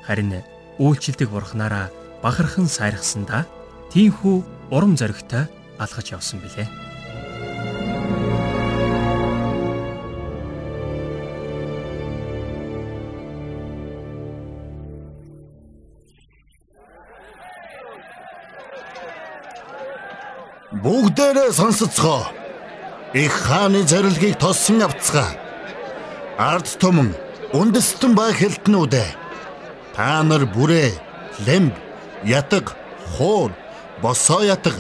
харин 0.08 0.44
үйлчлдэг 0.80 1.32
бурхнаараа 1.32 1.92
бахархан 2.24 2.68
сайрхсандаа 2.68 3.44
тийхүү 3.92 4.72
урам 4.72 4.96
зоригтой 5.00 5.48
алхаж 5.80 6.12
явсан 6.16 6.40
билээ. 6.44 6.95
Бүгдээрээ 20.86 21.50
сонсоцгоо. 21.52 22.30
Их 23.14 23.34
хааны 23.34 23.82
зорилгыг 23.90 24.38
тоссон 24.38 24.84
авцгаа. 24.86 25.34
Ард 26.38 26.68
түмэн 26.78 27.10
үндэстэн 27.58 28.14
ба 28.14 28.30
хэлтнүүд 28.30 28.94
та 29.96 30.22
нар 30.22 30.46
бүрээ 30.46 30.94
лэмб 31.48 31.74
ятг 32.40 32.78
хуур 33.18 33.52
босоо 34.04 34.44
ятг 34.46 34.76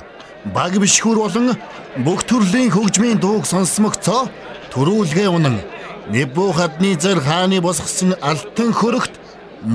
баг 0.53 0.77
бишгүр 0.77 1.17
болон 1.23 1.57
бүх 2.05 2.21
төрлийн 2.29 2.69
хөгжмийн 2.69 3.17
дууг 3.17 3.45
сонсмогцоо 3.49 4.29
төрүүлгээ 4.73 5.29
унан 5.33 5.57
Небухадны 6.13 6.99
зэр 7.01 7.19
хааны 7.25 7.57
босгосон 7.65 8.13
алтан 8.21 8.69
хөрөгт 8.79 9.13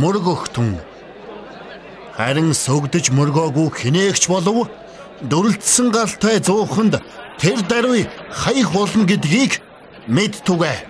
мөрөг 0.00 0.26
өгтөн 0.34 0.78
харин 2.14 2.54
сүгдэж 2.54 3.10
мөргөөгүй 3.16 3.68
хинээгч 3.80 4.28
болов 4.30 4.68
дүрлцсэн 5.22 5.90
галтай 5.90 6.40
зууханд 6.40 7.00
тэр 7.38 7.61
даруй 7.68 8.06
хаях 8.30 8.72
болно 8.72 9.04
гэдгийг 9.04 9.61
мэдтүгэ. 10.06 10.74
агуу 10.74 10.89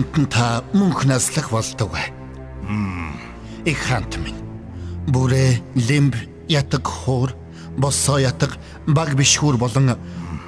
их 0.00 0.06
хаантан 0.06 0.26
та 0.26 0.64
мөнх 0.72 1.04
наслах 1.04 1.50
болдог. 1.50 1.92
Их 3.64 3.78
хаант 3.78 4.16
минь. 4.18 4.40
Бүрээ 5.06 5.60
лимб 5.74 6.14
ятг 6.48 6.86
хуур 6.86 7.34
босоо 7.76 8.18
ятг 8.18 8.58
баг 8.86 9.14
бишхүр 9.14 9.56
болон 9.56 9.96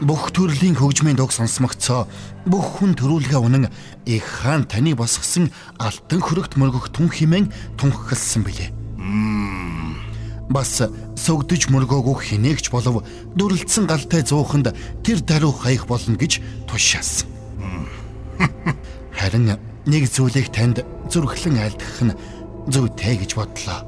бүх 0.00 0.32
төрлийн 0.32 0.76
хөгжмийн 0.76 1.16
дог 1.16 1.32
сонсмогцоо 1.32 2.08
бүх 2.46 2.78
хүн 2.78 2.94
төрүүлгээ 2.94 3.38
унан 3.38 3.68
их 4.06 4.24
хаан 4.24 4.64
таны 4.64 4.94
босгосон 4.94 5.50
алтан 5.78 6.20
хөрөгт 6.20 6.56
мөргөх 6.56 6.88
түн 6.90 7.10
химэн 7.10 7.52
тунхагласан 7.76 8.42
билээ. 8.42 8.70
Бас 10.48 10.82
сүгдэж 11.16 11.68
мөргөөгүй 11.70 12.16
хинээгч 12.24 12.70
болов 12.70 13.04
дүрлцсэн 13.36 13.86
галтай 13.86 14.22
зууханд 14.24 14.74
тэр 15.04 15.20
даруй 15.20 15.52
хаях 15.52 15.86
болно 15.86 16.16
гэж 16.16 16.40
тушаасан. 16.66 17.28
Харин 19.22 19.54
нэг 19.86 20.10
зүйлийг 20.10 20.50
танд 20.50 20.82
зүрхлэн 21.06 21.62
айлдгах 21.62 22.10
нь 22.10 22.18
зүйтэй 22.66 23.22
гэж 23.22 23.38
бодлоо. 23.38 23.86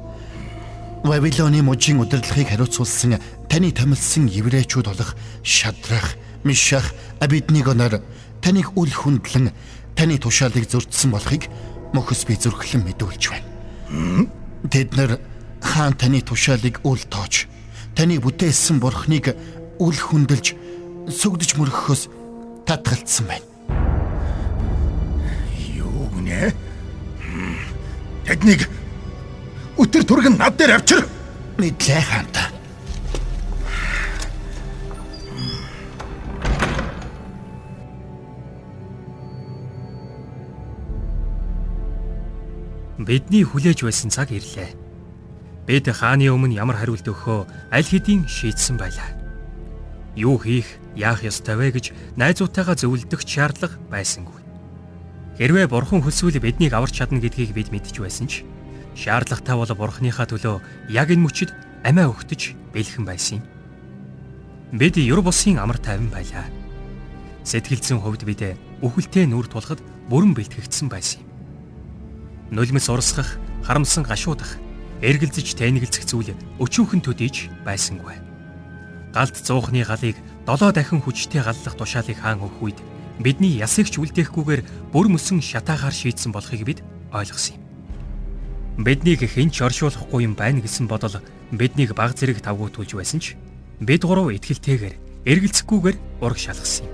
Вавилоны 1.03 1.59
мужийн 1.59 1.99
удирдлагыг 1.99 2.55
хариуцуулсан 2.55 3.19
таны 3.51 3.75
томилсон 3.75 4.31
еврейчүүд 4.31 4.87
болох 4.87 5.11
Шадрах, 5.43 6.15
Мишах, 6.47 6.95
Абиднигонор 7.19 7.99
таныг 8.39 8.71
үл 8.79 8.87
хүндлэн 8.87 9.51
таны 9.99 10.15
тушаалыг 10.23 10.71
зөрчсөн 10.71 11.11
болохыг 11.11 11.51
мөхөс 11.91 12.23
би 12.23 12.39
зүрхлэн 12.39 12.87
мэдүүлж 12.87 13.23
байна. 13.35 14.31
Тэд 14.71 14.95
нар 14.95 15.19
хаан 15.59 15.99
таны 15.99 16.23
тушаалыг 16.23 16.79
үл 16.87 17.03
тоож, 17.11 17.51
таны 17.91 18.23
бүтээсэн 18.23 18.79
бурхныг 18.79 19.35
үл 19.83 19.99
хүндэлж 19.99 20.55
сүгдэж 21.11 21.59
мөрөхөөс 21.59 22.07
татгалцсан 22.63 23.27
байна 23.27 23.54
гинэ. 26.35 26.53
Тэднийг 28.25 28.67
өтөр 29.77 30.03
түргэн 30.03 30.37
над 30.37 30.57
дээр 30.57 30.75
авчир. 30.75 31.07
Мэдлээ 31.57 32.01
хаанта. 32.01 32.43
Бидний 43.05 43.45
хүлээж 43.45 43.85
байсан 43.85 44.09
цаг 44.09 44.33
ирлээ. 44.33 44.73
Бид 45.69 45.85
хааны 45.93 46.25
өмнө 46.33 46.57
ямар 46.57 46.77
хариулт 46.81 47.05
өгөхөө 47.05 47.69
аль 47.69 47.85
хэдийн 47.85 48.25
шийдсэн 48.25 48.81
байлаа. 48.81 49.13
Юу 50.17 50.41
хийх, 50.41 50.65
яах 50.95 51.21
ёстой 51.21 51.59
вэ 51.59 51.69
гэж 51.75 51.93
найзуудтайгаа 52.17 52.73
зөвлөдөх 52.73 53.21
шаардлага 53.21 53.77
байсангүй. 53.93 54.44
Хэрвээ 55.35 55.67
бурхан 55.67 55.99
хүсвэл 55.99 56.39
биднийг 56.39 56.71
аварч 56.71 57.03
чадна 57.03 57.19
гэдгийг 57.19 57.51
бид 57.51 57.67
мэдж 57.67 57.99
байсан 57.99 58.31
ч 58.31 58.47
шаардлагатай 58.95 59.55
бол 59.59 59.67
бурханыхаа 59.67 60.23
төлөө 60.31 60.63
яг 60.95 61.11
энэ 61.11 61.27
мөчид 61.27 61.51
амиа 61.83 62.07
өгтөж 62.07 62.55
бэлхэн 62.71 63.03
байсан 63.03 63.43
юм. 63.43 63.45
Бид 64.79 64.95
юр 64.95 65.19
бусын 65.19 65.59
амар 65.59 65.75
тайван 65.75 66.07
байлаа. 66.07 66.47
Сэтгэлзэн 67.43 67.99
хувьд 67.99 68.23
бид 68.23 68.55
өхөлтэй 68.79 69.27
нүр 69.27 69.51
тулахад 69.51 69.83
бүрэн 70.07 70.31
бэлтгэгдсэн 70.31 70.87
байсан 70.87 71.27
юм. 71.27 71.29
Нулимс 72.55 72.87
урсгах, 72.87 73.35
харамсан 73.67 74.07
гашуудах, 74.07 74.55
эргэлзэж 75.03 75.59
тэнэгэлзэх 75.59 76.07
зүйл 76.07 76.31
өчүүхэн 76.63 77.03
төдийж 77.03 77.51
байсангүй. 77.67 78.15
Галт 79.11 79.35
зуухны 79.35 79.83
галыг 79.83 80.15
долоо 80.47 80.71
дахин 80.71 81.03
хүчтэй 81.03 81.43
галлах 81.43 81.75
тушаалыг 81.75 82.15
хаан 82.23 82.39
өгөх 82.39 82.61
үед 82.63 82.79
бидний 83.19 83.55
ясыг 83.55 83.87
ч 83.87 83.99
үлдээхгүйгээр 83.99 84.91
бүр 84.91 85.07
мөсөн 85.07 85.39
шатаагаар 85.39 85.95
шийдсэн 85.95 86.31
болохыг 86.35 86.61
бид 86.67 86.79
ойлгосон 87.15 87.55
юм. 87.55 87.63
Биднийг 88.83 89.23
хэн 89.23 89.49
ч 89.51 89.63
оршуулахгүй 89.63 90.27
юм 90.27 90.35
байна 90.35 90.59
гэсэн 90.59 90.87
бодол 90.91 91.23
биднийг 91.51 91.95
баг 91.95 92.11
зэрэг 92.19 92.43
тавгуутуулж 92.43 92.91
байсан 92.91 93.23
ч 93.23 93.39
бид 93.79 94.03
гурав 94.03 94.35
итгэлтэйгээр 94.35 94.95
эргэлзэхгүйгээр 95.23 95.97
ураг 96.19 96.39
шалгасан 96.39 96.91
юм. 96.91 96.93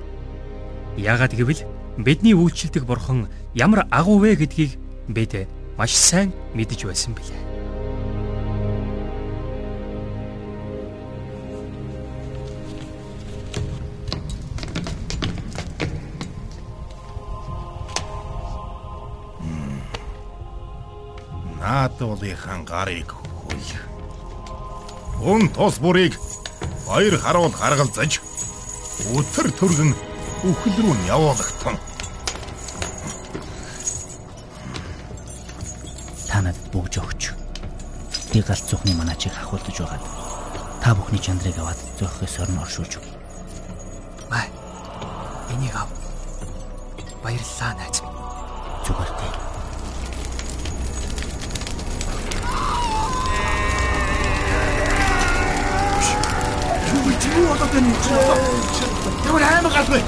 Яагаад 1.01 1.34
гэвэл 1.34 1.65
бидний 1.97 2.38
үйлчлдэг 2.38 2.86
бурхан 2.86 3.25
ямар 3.57 3.89
агуу 3.89 4.21
вэ 4.21 4.38
гэдгийг 4.38 4.77
бид 5.10 5.49
маш 5.77 5.97
сайн 5.97 6.29
мэдэж 6.53 6.86
байсан 6.86 7.17
билээ. 7.17 7.50
Наадуулынхан 21.71 22.65
гарыг 22.67 23.10
хөл. 23.15 23.71
Өн 25.23 25.47
тус 25.55 25.79
бүрийг 25.79 26.17
хоёр 26.88 27.15
харуул 27.23 27.53
гаргалзаж 27.55 28.19
өтөр 29.15 29.47
төргөн 29.60 29.91
үхэл 30.49 30.75
рүү 30.84 30.95
явуулахтун. 31.07 31.77
Та 36.27 36.41
надад 36.43 36.67
бөгж 36.75 36.99
өгч. 37.03 37.31
Би 38.34 38.43
галт 38.43 38.67
зүхний 38.67 38.95
манаачийг 38.97 39.36
хахуулдаж 39.36 39.77
байгаад 39.79 40.03
та 40.84 40.95
бүхний 40.97 41.23
чандрыг 41.23 41.55
аваад 41.55 41.79
зөөхөөс 41.99 42.36
орн 42.43 42.60
оршуулж 42.65 42.99
өгье. 42.99 43.15
Бай. 44.27 44.47
энийг 45.53 45.75
ав. 45.75 45.88
Баярлалаа 47.23 47.70
чи. 58.05 58.83
Ямар 59.27 59.43
аймаг 59.43 59.73
галгүй. 59.73 60.01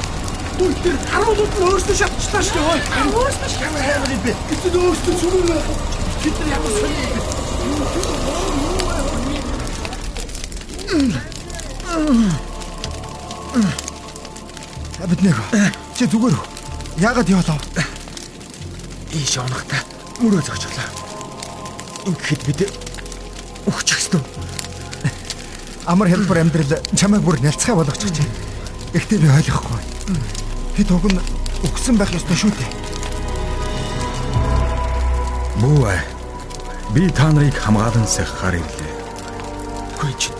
Үгүй 0.53 0.73
тэр 0.83 0.95
харуулууд 1.11 1.53
нь 1.53 1.65
өөрсдөө 1.67 1.95
шатчихлаа 1.97 2.43
шүү 2.45 2.63
дээ. 2.83 3.09
Өөрсдөө 3.17 3.49
ямар 3.67 3.83
аймаг 3.83 4.11
юм 4.13 4.21
бэ? 4.23 4.31
Гэтэл 4.49 4.77
өөрсдөө 4.83 5.15
сүрүүн 5.21 5.49
бид 6.23 6.35
нар 6.39 6.49
ямар 6.53 6.71
сони 6.77 6.97
юм 7.03 7.11
бэ? 7.13 7.33
Биднэг. 15.13 15.37
Чи 15.97 16.05
зүгээр 16.07 16.33
үү? 16.33 16.45
Яагаад 17.01 17.29
яваалаа? 17.29 17.85
Ийш 19.13 19.37
онохта 19.37 19.77
мөрөө 20.21 20.41
зогчлоо. 20.41 20.89
Ингээд 22.07 22.41
бид 22.47 22.59
өгчихсөн. 23.69 24.23
Амар 25.85 26.07
хэлбэр 26.07 26.39
амьдрал 26.39 26.79
чамайг 26.95 27.23
бүр 27.23 27.39
нялцгай 27.43 27.75
болгочих 27.75 28.11
чинь. 28.15 28.31
Гэхдээ 28.93 29.19
би 29.19 29.27
ойлгохгүй. 29.27 29.81
Бид 30.77 30.91
уг 30.91 31.05
нь 31.11 31.19
өгсөн 31.67 31.99
байх 31.99 32.15
ёстой 32.15 32.37
шүү 32.39 32.51
дээ. 32.55 32.71
Бүү. 35.59 35.91
Би 36.95 37.09
та 37.11 37.31
нарыг 37.35 37.57
хамгаалан 37.59 38.07
сахихаар 38.07 38.55
ирлээ. 38.63 38.93
Үгүй 39.99 40.13
чи. 40.15 40.31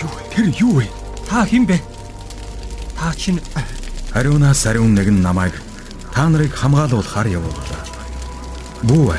Юу 0.00 0.08
вэ? 0.08 0.22
Тэр 0.32 0.46
юу 0.56 0.72
вэ? 0.80 0.86
Та 1.28 1.44
хэн 1.44 1.66
бэ? 1.68 1.76
Та 2.96 3.12
чинь 3.12 3.40
Ариунаас 4.12 4.66
ариун 4.66 4.94
нэг 4.94 5.08
нь 5.12 5.20
намайг 5.20 5.52
та 6.12 6.28
нарыг 6.28 6.54
хамгаалуулахаар 6.54 7.28
явууллаа. 7.28 7.82
Бүү. 8.88 9.16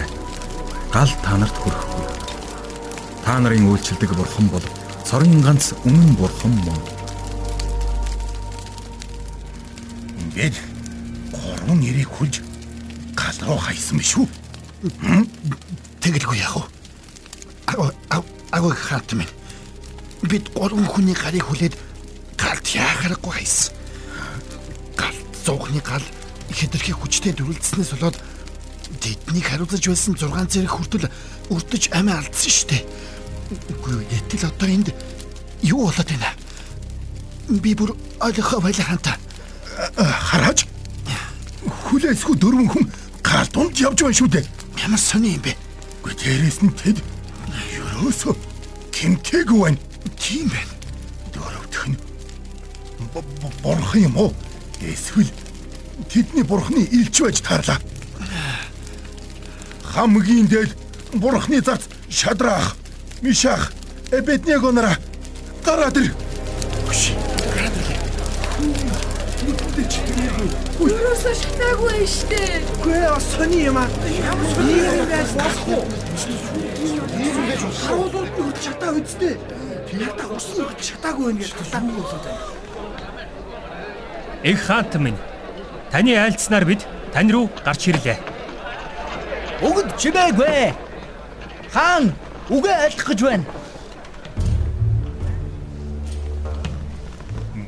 Гал 0.94 1.10
та 1.22 1.38
нарт 1.38 1.58
хүрэхгүй. 1.62 2.06
Та 3.26 3.40
нарын 3.40 3.70
үйлчлдэг 3.70 4.14
бурхан 4.14 4.50
бол 4.50 4.66
цорын 5.14 5.44
ганц 5.46 5.78
үнэн 5.86 6.16
бурхан 6.18 6.50
мөн. 6.66 6.80
Ингээд 10.18 10.58
гурван 11.30 11.78
нэрийг 11.78 12.10
хүлж 12.10 12.42
гал 13.14 13.38
руу 13.46 13.62
хайсан 13.62 14.02
биш 14.02 14.18
үү? 14.18 14.26
Тэгэлгүй 16.02 16.42
яах 16.42 16.66
вэ? 16.66 17.94
Агуу 18.10 18.34
агуу 18.50 18.74
хаат 18.74 19.14
минь. 19.14 19.30
Бид 20.26 20.50
гурван 20.58 20.90
хүний 20.90 21.14
гарыг 21.14 21.46
хүлээд 21.46 21.78
галт 22.34 22.66
яахарахгүй 22.74 23.38
хайсан. 23.38 23.70
Галт 24.98 25.30
зуухны 25.46 25.78
гал 25.86 26.02
хэтэрхий 26.50 26.98
хүчтэй 26.98 27.38
дөрүлдснээс 27.38 28.02
болоод 28.02 28.18
тэднийг 28.98 29.46
хариуцаж 29.46 29.86
байсан 29.86 30.18
6 30.18 30.58
зэрэг 30.58 30.74
хүртэл 30.74 31.06
өртөж 31.54 31.94
амиа 31.94 32.18
алдсан 32.18 32.50
штэ. 32.50 32.82
Үгүй 32.82 33.14
гэтэл 34.10 34.48
одоо 34.48 34.70
энд 34.70 34.94
юу 35.62 35.88
болоод 35.88 36.10
байна? 36.10 36.32
Би 37.50 37.76
бүр 37.76 37.96
ойлгохоо 38.20 38.60
байлаа 38.62 38.86
хантаа. 38.88 39.18
Хараач. 39.98 40.66
Хүлээсгүй 41.88 42.36
дөрвөн 42.38 42.70
хүн 42.70 42.86
гал 43.24 43.48
дунд 43.52 43.78
явж 43.80 44.04
байна 44.04 44.18
шүү 44.18 44.30
дээ. 44.32 44.46
Ямар 44.84 45.00
сони 45.00 45.36
юм 45.36 45.42
бэ? 45.44 45.56
Гэхдээ 46.04 46.20
дээрээс 46.20 46.60
нь 46.64 46.74
тэд 46.76 46.98
ерөөсө 47.76 48.36
тэмтээг 48.92 49.50
байна. 49.52 49.80
Тийм 50.20 50.48
байна. 50.50 50.74
Дөрөвдөх 51.34 51.86
нь 51.92 51.98
бурхан 53.64 54.02
юм 54.02 54.18
уу? 54.18 54.32
Эсвэл 54.82 55.32
тэдний 56.10 56.44
бурханы 56.44 56.84
илч 56.92 57.22
байж 57.22 57.40
таарлаа. 57.42 57.80
Хамгийн 59.84 60.48
дээд 60.48 60.76
бурханы 61.14 61.62
зарц 61.62 61.88
шадрах, 62.10 62.76
мишах, 63.24 63.72
эбеднего 64.12 64.72
нара 64.72 64.98
гараад 65.64 65.98
ир. 65.98 66.14
Юусаа 70.84 71.32
шатаагүй 71.32 71.88
байна 71.88 72.08
штэ. 72.08 72.40
Үгүй 72.82 72.98
ээ 73.00 73.20
сони 73.24 73.60
юм 73.64 73.78
аа. 73.80 73.88
Ямар 74.04 74.48
сони 74.52 74.76
юм 74.76 75.08
бэ? 75.08 75.20
Болохгүй. 75.40 75.80
Харуулууд 77.84 78.32
нь 78.36 78.44
өгч 78.44 78.58
чатаа 78.66 78.92
үсттэй. 78.92 79.38
Ята 79.96 80.28
усан 80.28 80.68
өгч 80.68 80.80
чатаагүй 80.92 81.32
юм 81.32 81.38
гэж 81.40 81.52
тулаан 81.56 81.86
болоод 81.96 82.24
байна. 82.28 82.44
Эх 84.44 84.60
хаант 84.68 84.94
минь. 85.00 85.20
Таны 85.92 86.12
айлцсанаар 86.20 86.66
бид 86.68 86.84
тань 87.14 87.32
руу 87.32 87.48
гарч 87.64 87.88
ирлээ. 87.88 88.20
Өгд 89.64 89.96
чимээгүй. 89.96 90.76
Хаан 91.72 92.12
үгээ 92.50 92.76
айлах 92.88 93.08
гэж 93.08 93.20
байна. 93.24 93.46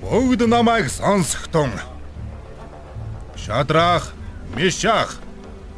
Бүгд 0.01 0.45
намайг 0.47 0.89
сонсохтун. 0.91 1.71
Шадрах, 3.35 4.13
Мишах, 4.55 5.19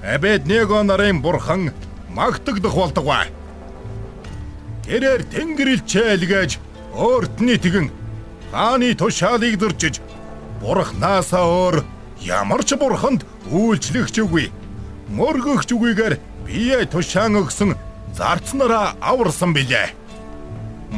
Абедnego 0.03 0.83
нарын 0.83 1.21
бурхан 1.21 1.73
магтагдах 2.09 2.73
болдгоо. 2.73 3.23
Тэрээр 4.85 5.21
тэнгэрэлчээ 5.31 6.13
илгээж 6.15 6.59
өөртний 6.95 7.57
тэгэн 7.59 7.91
хааны 8.51 8.95
тушаалыг 8.95 9.59
зөрчиж 9.59 9.99
бурхнаасаа 10.61 11.45
өөр 11.45 11.75
ямар 12.23 12.63
ч 12.63 12.79
бурханд 12.79 13.21
үйлчлэгч 13.51 14.15
үгүй. 14.23 14.47
Мөргөгч 15.11 15.69
үгүйгээр 15.75 16.13
бие 16.47 16.79
тушаан 16.87 17.35
өгсөн 17.41 17.75
зарцнараа 18.13 18.95
аварсан 19.01 19.53
билээ. 19.53 19.91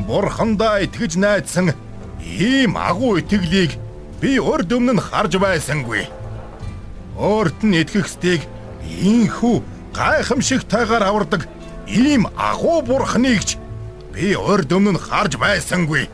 Бурхандаа 0.08 0.84
итгэж 0.86 1.18
найдсан 1.18 1.74
ийм 2.22 2.78
агуу 2.78 3.18
итгэлийг 3.20 3.78
би 4.22 4.40
урд 4.40 4.72
өмнө 4.74 4.94
нь 4.94 5.02
харж 5.02 5.40
байсангүй. 5.42 6.06
Өөрт 7.18 7.64
нь 7.64 7.80
итгэхстийг 7.82 8.42
ийхүү 8.86 9.64
гайхамшигтайгаар 9.96 11.04
авардаг 11.10 11.48
ийм 11.88 12.30
агуу 12.38 12.82
бурхныг 12.82 13.42
ч 13.48 13.58
би 14.14 14.36
урд 14.36 14.70
өмнө 14.72 14.94
нь 14.94 15.02
харж 15.02 15.36
байсангүй. 15.42 16.06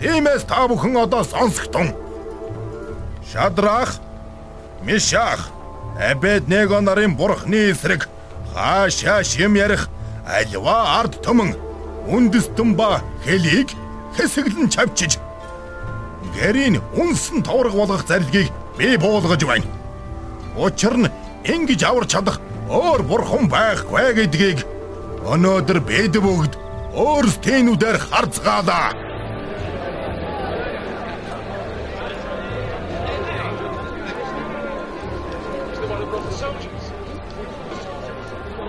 Тиймээс 0.00 0.44
та 0.44 0.68
бүхэн 0.68 0.96
одоо 0.96 1.24
сонсогтун. 1.24 1.88
Шадрах, 3.32 3.96
Мишах, 4.84 5.50
Абедnego 5.98 6.80
нарын 6.80 7.16
бурхны 7.16 7.72
эсрэг 7.72 8.08
хаашаа 8.52 9.24
шим 9.24 9.56
ярих 9.56 9.88
альва 10.26 10.98
ард 11.00 11.22
түмэн 11.22 11.54
үндэстэн 12.10 12.74
ба 12.74 13.02
хэлийг 13.24 13.70
хэсэглэн 14.18 14.68
чавчиж 14.68 15.18
гэрийн 16.34 16.82
үнсэн 16.94 17.42
товрог 17.46 17.74
болгох 17.74 18.06
зарилгийг 18.06 18.50
би 18.78 18.96
буулгаж 18.96 19.42
байна. 19.46 19.66
Учир 20.56 20.94
нь 20.98 21.10
ингэж 21.44 21.80
аварч 21.84 22.10
чадах 22.10 22.40
өөр 22.68 23.02
бурхан 23.06 23.46
байхгүй 23.48 24.14
гэдгийг 24.18 24.58
өнөөдөр 25.22 25.78
бид 25.86 26.14
бүгд 26.18 26.52
өөрсдийнхүүдээр 26.96 27.98
харцгаалаа. 27.98 28.88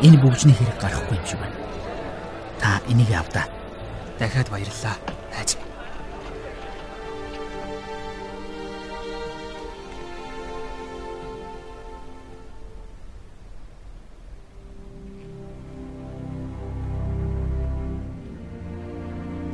Энэ 0.02 0.17
бүгжний 0.22 0.54
хэрэг 0.54 0.78
гарахгүй 0.78 1.07
юм 1.17 1.25
шиг 1.25 1.39
байна. 1.39 1.56
Та 2.62 2.82
энийг 2.89 3.12
авдаа. 3.12 3.45
Дахиад 4.19 4.49
баярлалаа. 4.49 4.97
Минь. 5.38 5.65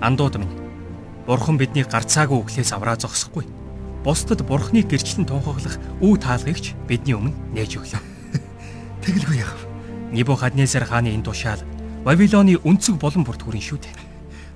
Андууд 0.03 0.35
минь. 0.35 0.51
Бурхан 1.27 1.57
биднийг 1.57 1.87
гарцаагүй 1.87 2.43
өглөөс 2.43 2.71
авраа 2.75 2.99
зогсохгүй. 2.99 3.47
Бусдад 4.03 4.43
Бурханыг 4.43 4.91
гэрчлэн 4.91 5.23
тунхаглах 5.23 5.79
үе 6.03 6.19
таалгыгч 6.19 6.75
бидний 6.91 7.15
өмнө 7.15 7.31
нээж 7.55 7.79
өглөө. 7.79 8.03
Тэгэлгүй 9.07 9.39
яах 9.39 9.55
вэ? 9.63 9.72
Небухаднесар 10.13 10.85
хааны 10.85 11.09
энэ 11.17 11.25
тушаал 11.25 11.59
Вавилоны 12.05 12.61
өнцөг 12.61 13.01
болон 13.01 13.25
бүрт 13.25 13.41
хүрэн 13.41 13.63
шүү 13.63 13.79
дээ. 13.81 13.95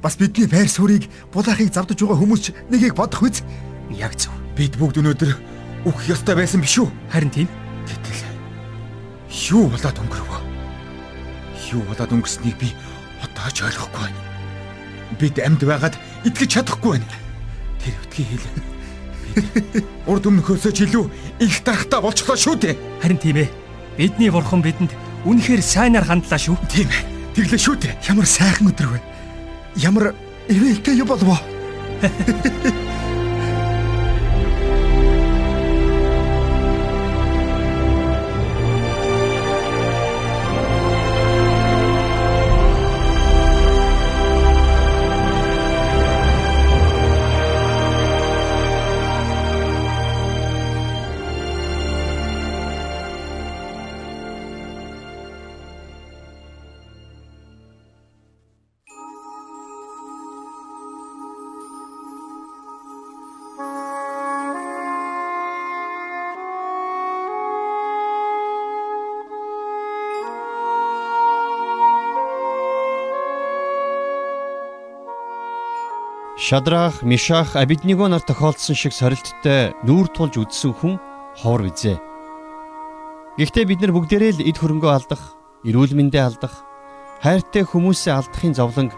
Бас 0.03 0.19
бидний 0.21 0.45
байр 0.45 0.69
суурийг 0.69 1.09
булаахыг 1.33 1.73
завдаж 1.73 1.97
байгаа 1.97 2.19
хүмүүс 2.21 2.41
ч 2.43 2.47
нэгийг 2.69 2.93
бодох 2.93 3.25
үз. 3.25 3.41
Яг 3.89 4.13
зөв. 4.19 4.35
Бид 4.53 4.77
бүгд 4.77 5.01
өнөөдөр 5.01 5.31
үхэх 5.87 6.11
ёстой 6.13 6.35
байсан 6.35 6.61
биш 6.61 6.77
үү? 6.77 6.91
Харин 7.09 7.31
тийм. 7.31 7.47
Гэтэл 7.87 8.21
юу 9.55 9.71
болоод 9.71 9.97
өнгөрөв? 9.97 10.31
Юу 11.71 11.81
болоод 11.87 12.11
өнгөрснийг 12.11 12.59
би 12.59 12.75
одоо 13.23 13.47
ч 13.49 13.63
ойлгохгүй 13.63 14.11
байна. 14.11 14.21
Бид 15.17 15.39
амьд 15.39 15.63
байгаад 15.63 15.95
итгэж 16.27 16.51
чадахгүй 16.51 16.99
байна. 16.99 17.07
Тэр 17.79 17.95
өвтгий 18.03 18.27
хэл. 18.27 18.45
Урд 20.05 20.27
өмнөхөөсөө 20.27 20.71
ч 20.75 20.83
илүү 20.85 21.05
их 21.41 21.63
дарахтаа 21.63 22.03
болчихлоо 22.03 22.35
шүү 22.35 22.55
дээ. 22.59 22.75
Харин 23.01 23.17
тийм 23.23 23.39
ээ. 23.39 23.49
Бидний 23.97 24.29
бурхан 24.29 24.61
бидэнд 24.61 25.06
үнэхээр 25.27 25.61
сайнаар 25.61 26.07
хандлаа 26.07 26.39
шүү. 26.39 26.55
Тийм 26.71 26.87
ээ. 26.87 27.03
Тэглээ 27.35 27.59
шүү 27.59 27.75
дээ. 27.83 27.93
Ямар 28.07 28.25
сайхан 28.25 28.71
өдөр 28.71 28.87
вэ? 28.95 28.99
Ямар 29.83 30.15
ивэлтэй 30.47 30.95
юу 30.97 31.07
болов? 31.07 31.43
Шадрах, 76.39 77.01
Мишах, 77.01 77.55
Абидниго 77.55 78.07
нар 78.07 78.21
тохиолдсон 78.21 78.77
шиг 78.77 78.93
сорилттой 78.93 79.73
нүүр 79.81 80.05
тулж 80.13 80.37
үдсэн 80.37 80.69
хүн 80.69 81.01
ховор 81.33 81.65
визээ. 81.65 81.97
Гэхдээ 83.41 83.65
бид 83.65 83.81
нар 83.81 83.89
бүгдээрээ 83.97 84.31
л 84.37 84.45
эд 84.45 84.61
хөрөнгөө 84.61 84.91
алдах, 84.93 85.33
эрүүл 85.65 85.97
мэндээ 85.97 86.21
алдах, 86.21 86.61
хайртай 87.25 87.65
хүмүүсээ 87.65 88.13
алдахын 88.13 88.53
зовлон 88.53 88.93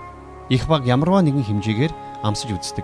их 0.52 0.68
баг 0.68 0.84
ямарваа 0.84 1.24
нэгэн 1.24 1.48
хэмжээгээр 1.48 2.28
амсаж 2.28 2.60
үздэг. 2.60 2.84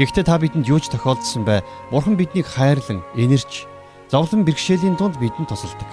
Гэхдээ 0.00 0.24
та 0.24 0.40
бидэнд 0.40 0.64
юу 0.64 0.80
ч 0.80 0.88
тохиолдсон 0.88 1.44
бай, 1.44 1.60
Бурхан 1.92 2.16
биднийг 2.16 2.48
хайрлан, 2.48 3.04
энерч, 3.20 3.68
зовлон 4.08 4.48
бэрхшээлийн 4.48 4.96
дунд 4.96 5.20
бидэнд 5.20 5.52
тусалдаг. 5.52 5.92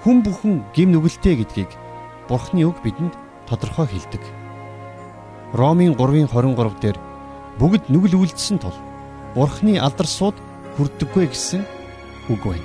Хүн 0.00 0.24
бүхэн 0.24 0.64
гим 0.72 0.96
нүгэлтэй 0.96 1.44
гэдгийг 1.44 1.76
Бурханы 2.24 2.64
үг 2.64 2.80
бидэнд 2.80 3.12
тодорхой 3.44 3.84
хэлдэг. 3.92 4.41
Ромын 5.52 5.92
3:23 6.00 6.80
дээр 6.80 6.98
бүгд 7.60 7.92
нүгэл 7.92 8.24
үлдсэн 8.24 8.56
тул 8.56 8.72
Бурхны 9.36 9.76
алдар 9.76 10.08
сууд 10.08 10.36
хүрдэггүй 10.76 11.28
гэсэн 11.28 11.62
үг 12.32 12.40
байна. 12.40 12.64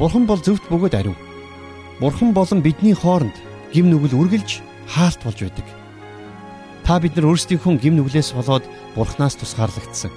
Бурхан 0.00 0.24
бол 0.24 0.40
зөвхт 0.40 0.64
бөгөөд 0.72 0.96
ариун. 0.96 1.20
Бурхан 2.00 2.32
болон 2.32 2.64
бидний 2.64 2.96
хооронд 2.96 3.36
гим 3.72 3.92
нүгэл 3.92 4.16
үргэлж 4.16 4.64
хаалт 4.88 5.20
болж 5.20 5.40
байдаг. 5.44 5.68
Та 6.84 6.96
бид 7.00 7.16
нар 7.16 7.28
өөрсдийнхөө 7.28 7.76
гим 7.76 8.00
нүглээс 8.00 8.32
болоод 8.32 8.64
Бурханаас 8.96 9.36
тусгаарлагдсан. 9.36 10.12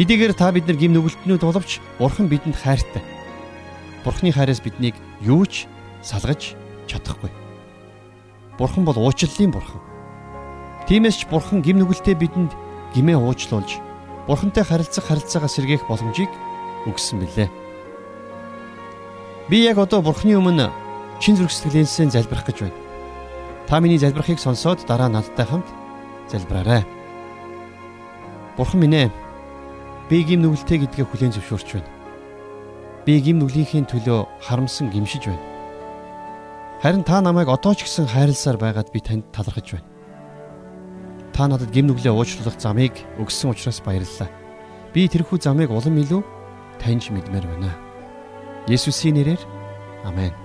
Хэдийгээр 0.00 0.32
та 0.32 0.48
бид 0.52 0.64
нар 0.64 0.80
гим 0.80 0.96
нүгэлтнүүд 0.96 1.44
боловч 1.44 1.80
Бурхан 2.00 2.32
бидэнд 2.32 2.56
хайртай. 2.56 3.04
Бурханы 4.04 4.32
хайраас 4.32 4.64
биднийг 4.64 4.96
юу 5.20 5.44
ч 5.44 5.68
салгаж 6.00 6.56
чадахгүй. 6.88 7.28
Бурхан 8.56 8.84
бол 8.88 8.96
уучлалын 8.96 9.52
бурхан. 9.52 9.91
Тиймээс 10.88 11.22
ч 11.22 11.30
Бурхан 11.30 11.62
гим 11.62 11.78
нүгэлтэй 11.78 12.18
бидэнд 12.18 12.52
гимээ 12.94 13.16
уучлуулж 13.16 13.80
Бурхантай 14.26 14.62
харилцах 14.64 15.06
харилцаагаа 15.10 15.50
сэргээх 15.50 15.86
боломжийг 15.90 16.30
өгсөн 16.86 17.22
билээ. 17.22 17.50
Би 19.50 19.66
яг 19.66 19.78
одоо 19.78 20.02
Бурханы 20.02 20.38
өмнө 20.38 20.70
чин 21.18 21.34
зүрх 21.34 21.50
сэтгэлээсээ 21.50 22.14
залбирах 22.14 22.46
гэж 22.46 22.58
байна. 22.62 22.78
Та 23.66 23.80
миний 23.82 23.98
залбирахыг 23.98 24.38
сонсоод 24.38 24.86
дараа 24.86 25.10
надтай 25.10 25.46
хамт 25.46 25.66
залбираарай. 26.30 26.86
Бурхан 28.56 28.80
минь 28.80 28.94
ээ. 28.94 29.10
Би 30.06 30.22
гим 30.22 30.42
нүгэлтэй 30.46 30.86
гэдгээ 30.86 31.06
хүлээн 31.06 31.34
зөвшөөрч 31.34 31.68
байна. 31.74 31.90
Би 33.02 33.18
гим 33.18 33.42
нүглийнхээ 33.42 33.90
төлөө 33.90 34.46
харамсан 34.46 34.86
гимшиж 34.90 35.26
байна. 35.26 35.42
Харин 36.82 37.02
та 37.02 37.18
намайг 37.18 37.50
одоо 37.50 37.74
ч 37.74 37.86
гэсэн 37.86 38.06
хайрласаар 38.06 38.58
байгаад 38.58 38.94
би 38.94 39.02
танд 39.02 39.26
талархаж 39.34 39.78
байна. 39.78 39.91
Та 41.32 41.48
надад 41.48 41.72
гим 41.72 41.88
нүглээ 41.88 42.12
уучлах 42.12 42.60
замыг 42.60 42.92
өгсөн 43.16 43.56
учраас 43.56 43.80
баярлалаа. 43.80 44.28
Би 44.92 45.08
тэрхүү 45.08 45.40
замыг 45.40 45.72
улам 45.72 45.96
илүү 45.96 46.20
таньж 46.76 47.08
мэдмээр 47.08 47.48
байна. 47.48 47.72
Есүсийн 48.68 49.16
нэрээр 49.16 49.40
амен. 50.04 50.36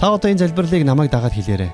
Та 0.00 0.16
одоо 0.16 0.32
энэ 0.32 0.40
залбирлыг 0.40 0.84
намайг 0.88 1.12
дагаад 1.12 1.36
хэлээрэй. 1.36 1.72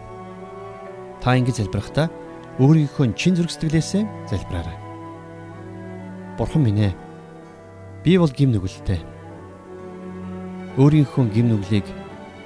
Та 1.22 1.38
ингэж 1.38 1.62
залбирахдаа 1.62 2.10
өөрийнхөө 2.58 3.14
чин 3.14 3.38
зүрх 3.38 3.54
сэтгэлээсээ 3.54 4.26
залбираарай. 4.26 4.76
Бурхан 6.34 6.66
минь 6.66 6.90
ээ. 6.90 6.92
Би 8.02 8.18
бол 8.18 8.30
гим 8.34 8.50
нүгэлтэй. 8.50 8.98
Өөрийнхөө 10.82 11.24
гим 11.30 11.46
нүглийг 11.54 11.86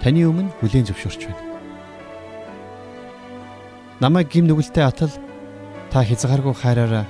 таны 0.05 0.29
өмнө 0.29 0.53
хүлээн 0.61 0.93
зөвшөөрч 0.93 1.23
байна. 1.25 1.46
Намайг 3.97 4.29
гим 4.29 4.45
нүгэлтэй 4.45 4.85
атал 4.85 5.13
та 5.89 6.05
хязгааргүй 6.05 6.53
хайраараа 6.53 7.09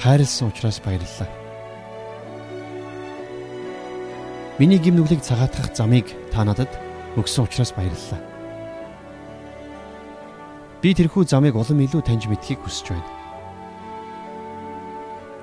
хайрлсан 0.00 0.48
учраас 0.48 0.80
баярлалаа. 0.80 1.28
Миний 4.56 4.80
гим 4.80 4.96
нүглийг 4.96 5.20
цагаатгах 5.20 5.76
замыг 5.76 6.08
та 6.32 6.48
надад 6.48 6.72
өгсөн 7.20 7.44
учраас 7.44 7.76
баярлалаа. 7.76 8.24
Би 10.80 10.96
тэрхүү 10.96 11.28
замыг 11.28 11.60
улам 11.60 11.84
илүү 11.84 12.00
таньж 12.00 12.24
мэдхийг 12.24 12.64
хүсэж 12.64 12.96
байна. 12.96 13.10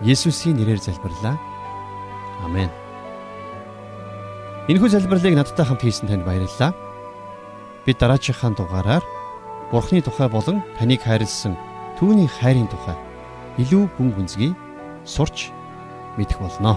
Есүсийн 0.01 0.57
нэрээр 0.57 0.81
залбирлаа. 0.81 1.37
Амен. 2.41 2.73
Энэхүү 4.65 4.89
залбирлыг 4.97 5.37
надтай 5.37 5.61
хамт 5.61 5.85
хийсэн 5.85 6.09
танд 6.09 6.25
баярлалаа. 6.25 6.73
Бид 7.85 8.01
дараачихан 8.01 8.57
дугаараар 8.57 9.05
Бурхны 9.71 10.01
тухай 10.03 10.27
болон 10.27 10.60
таныг 10.77 11.01
хайрлсан 11.07 11.55
түүний 11.95 12.27
хайрын 12.27 12.67
тухай 12.67 12.97
илүү 13.55 13.88
гүн 13.95 14.10
гүнзгий 14.15 14.51
сурч 15.07 15.47
мэдэх 16.19 16.43
болно. 16.43 16.75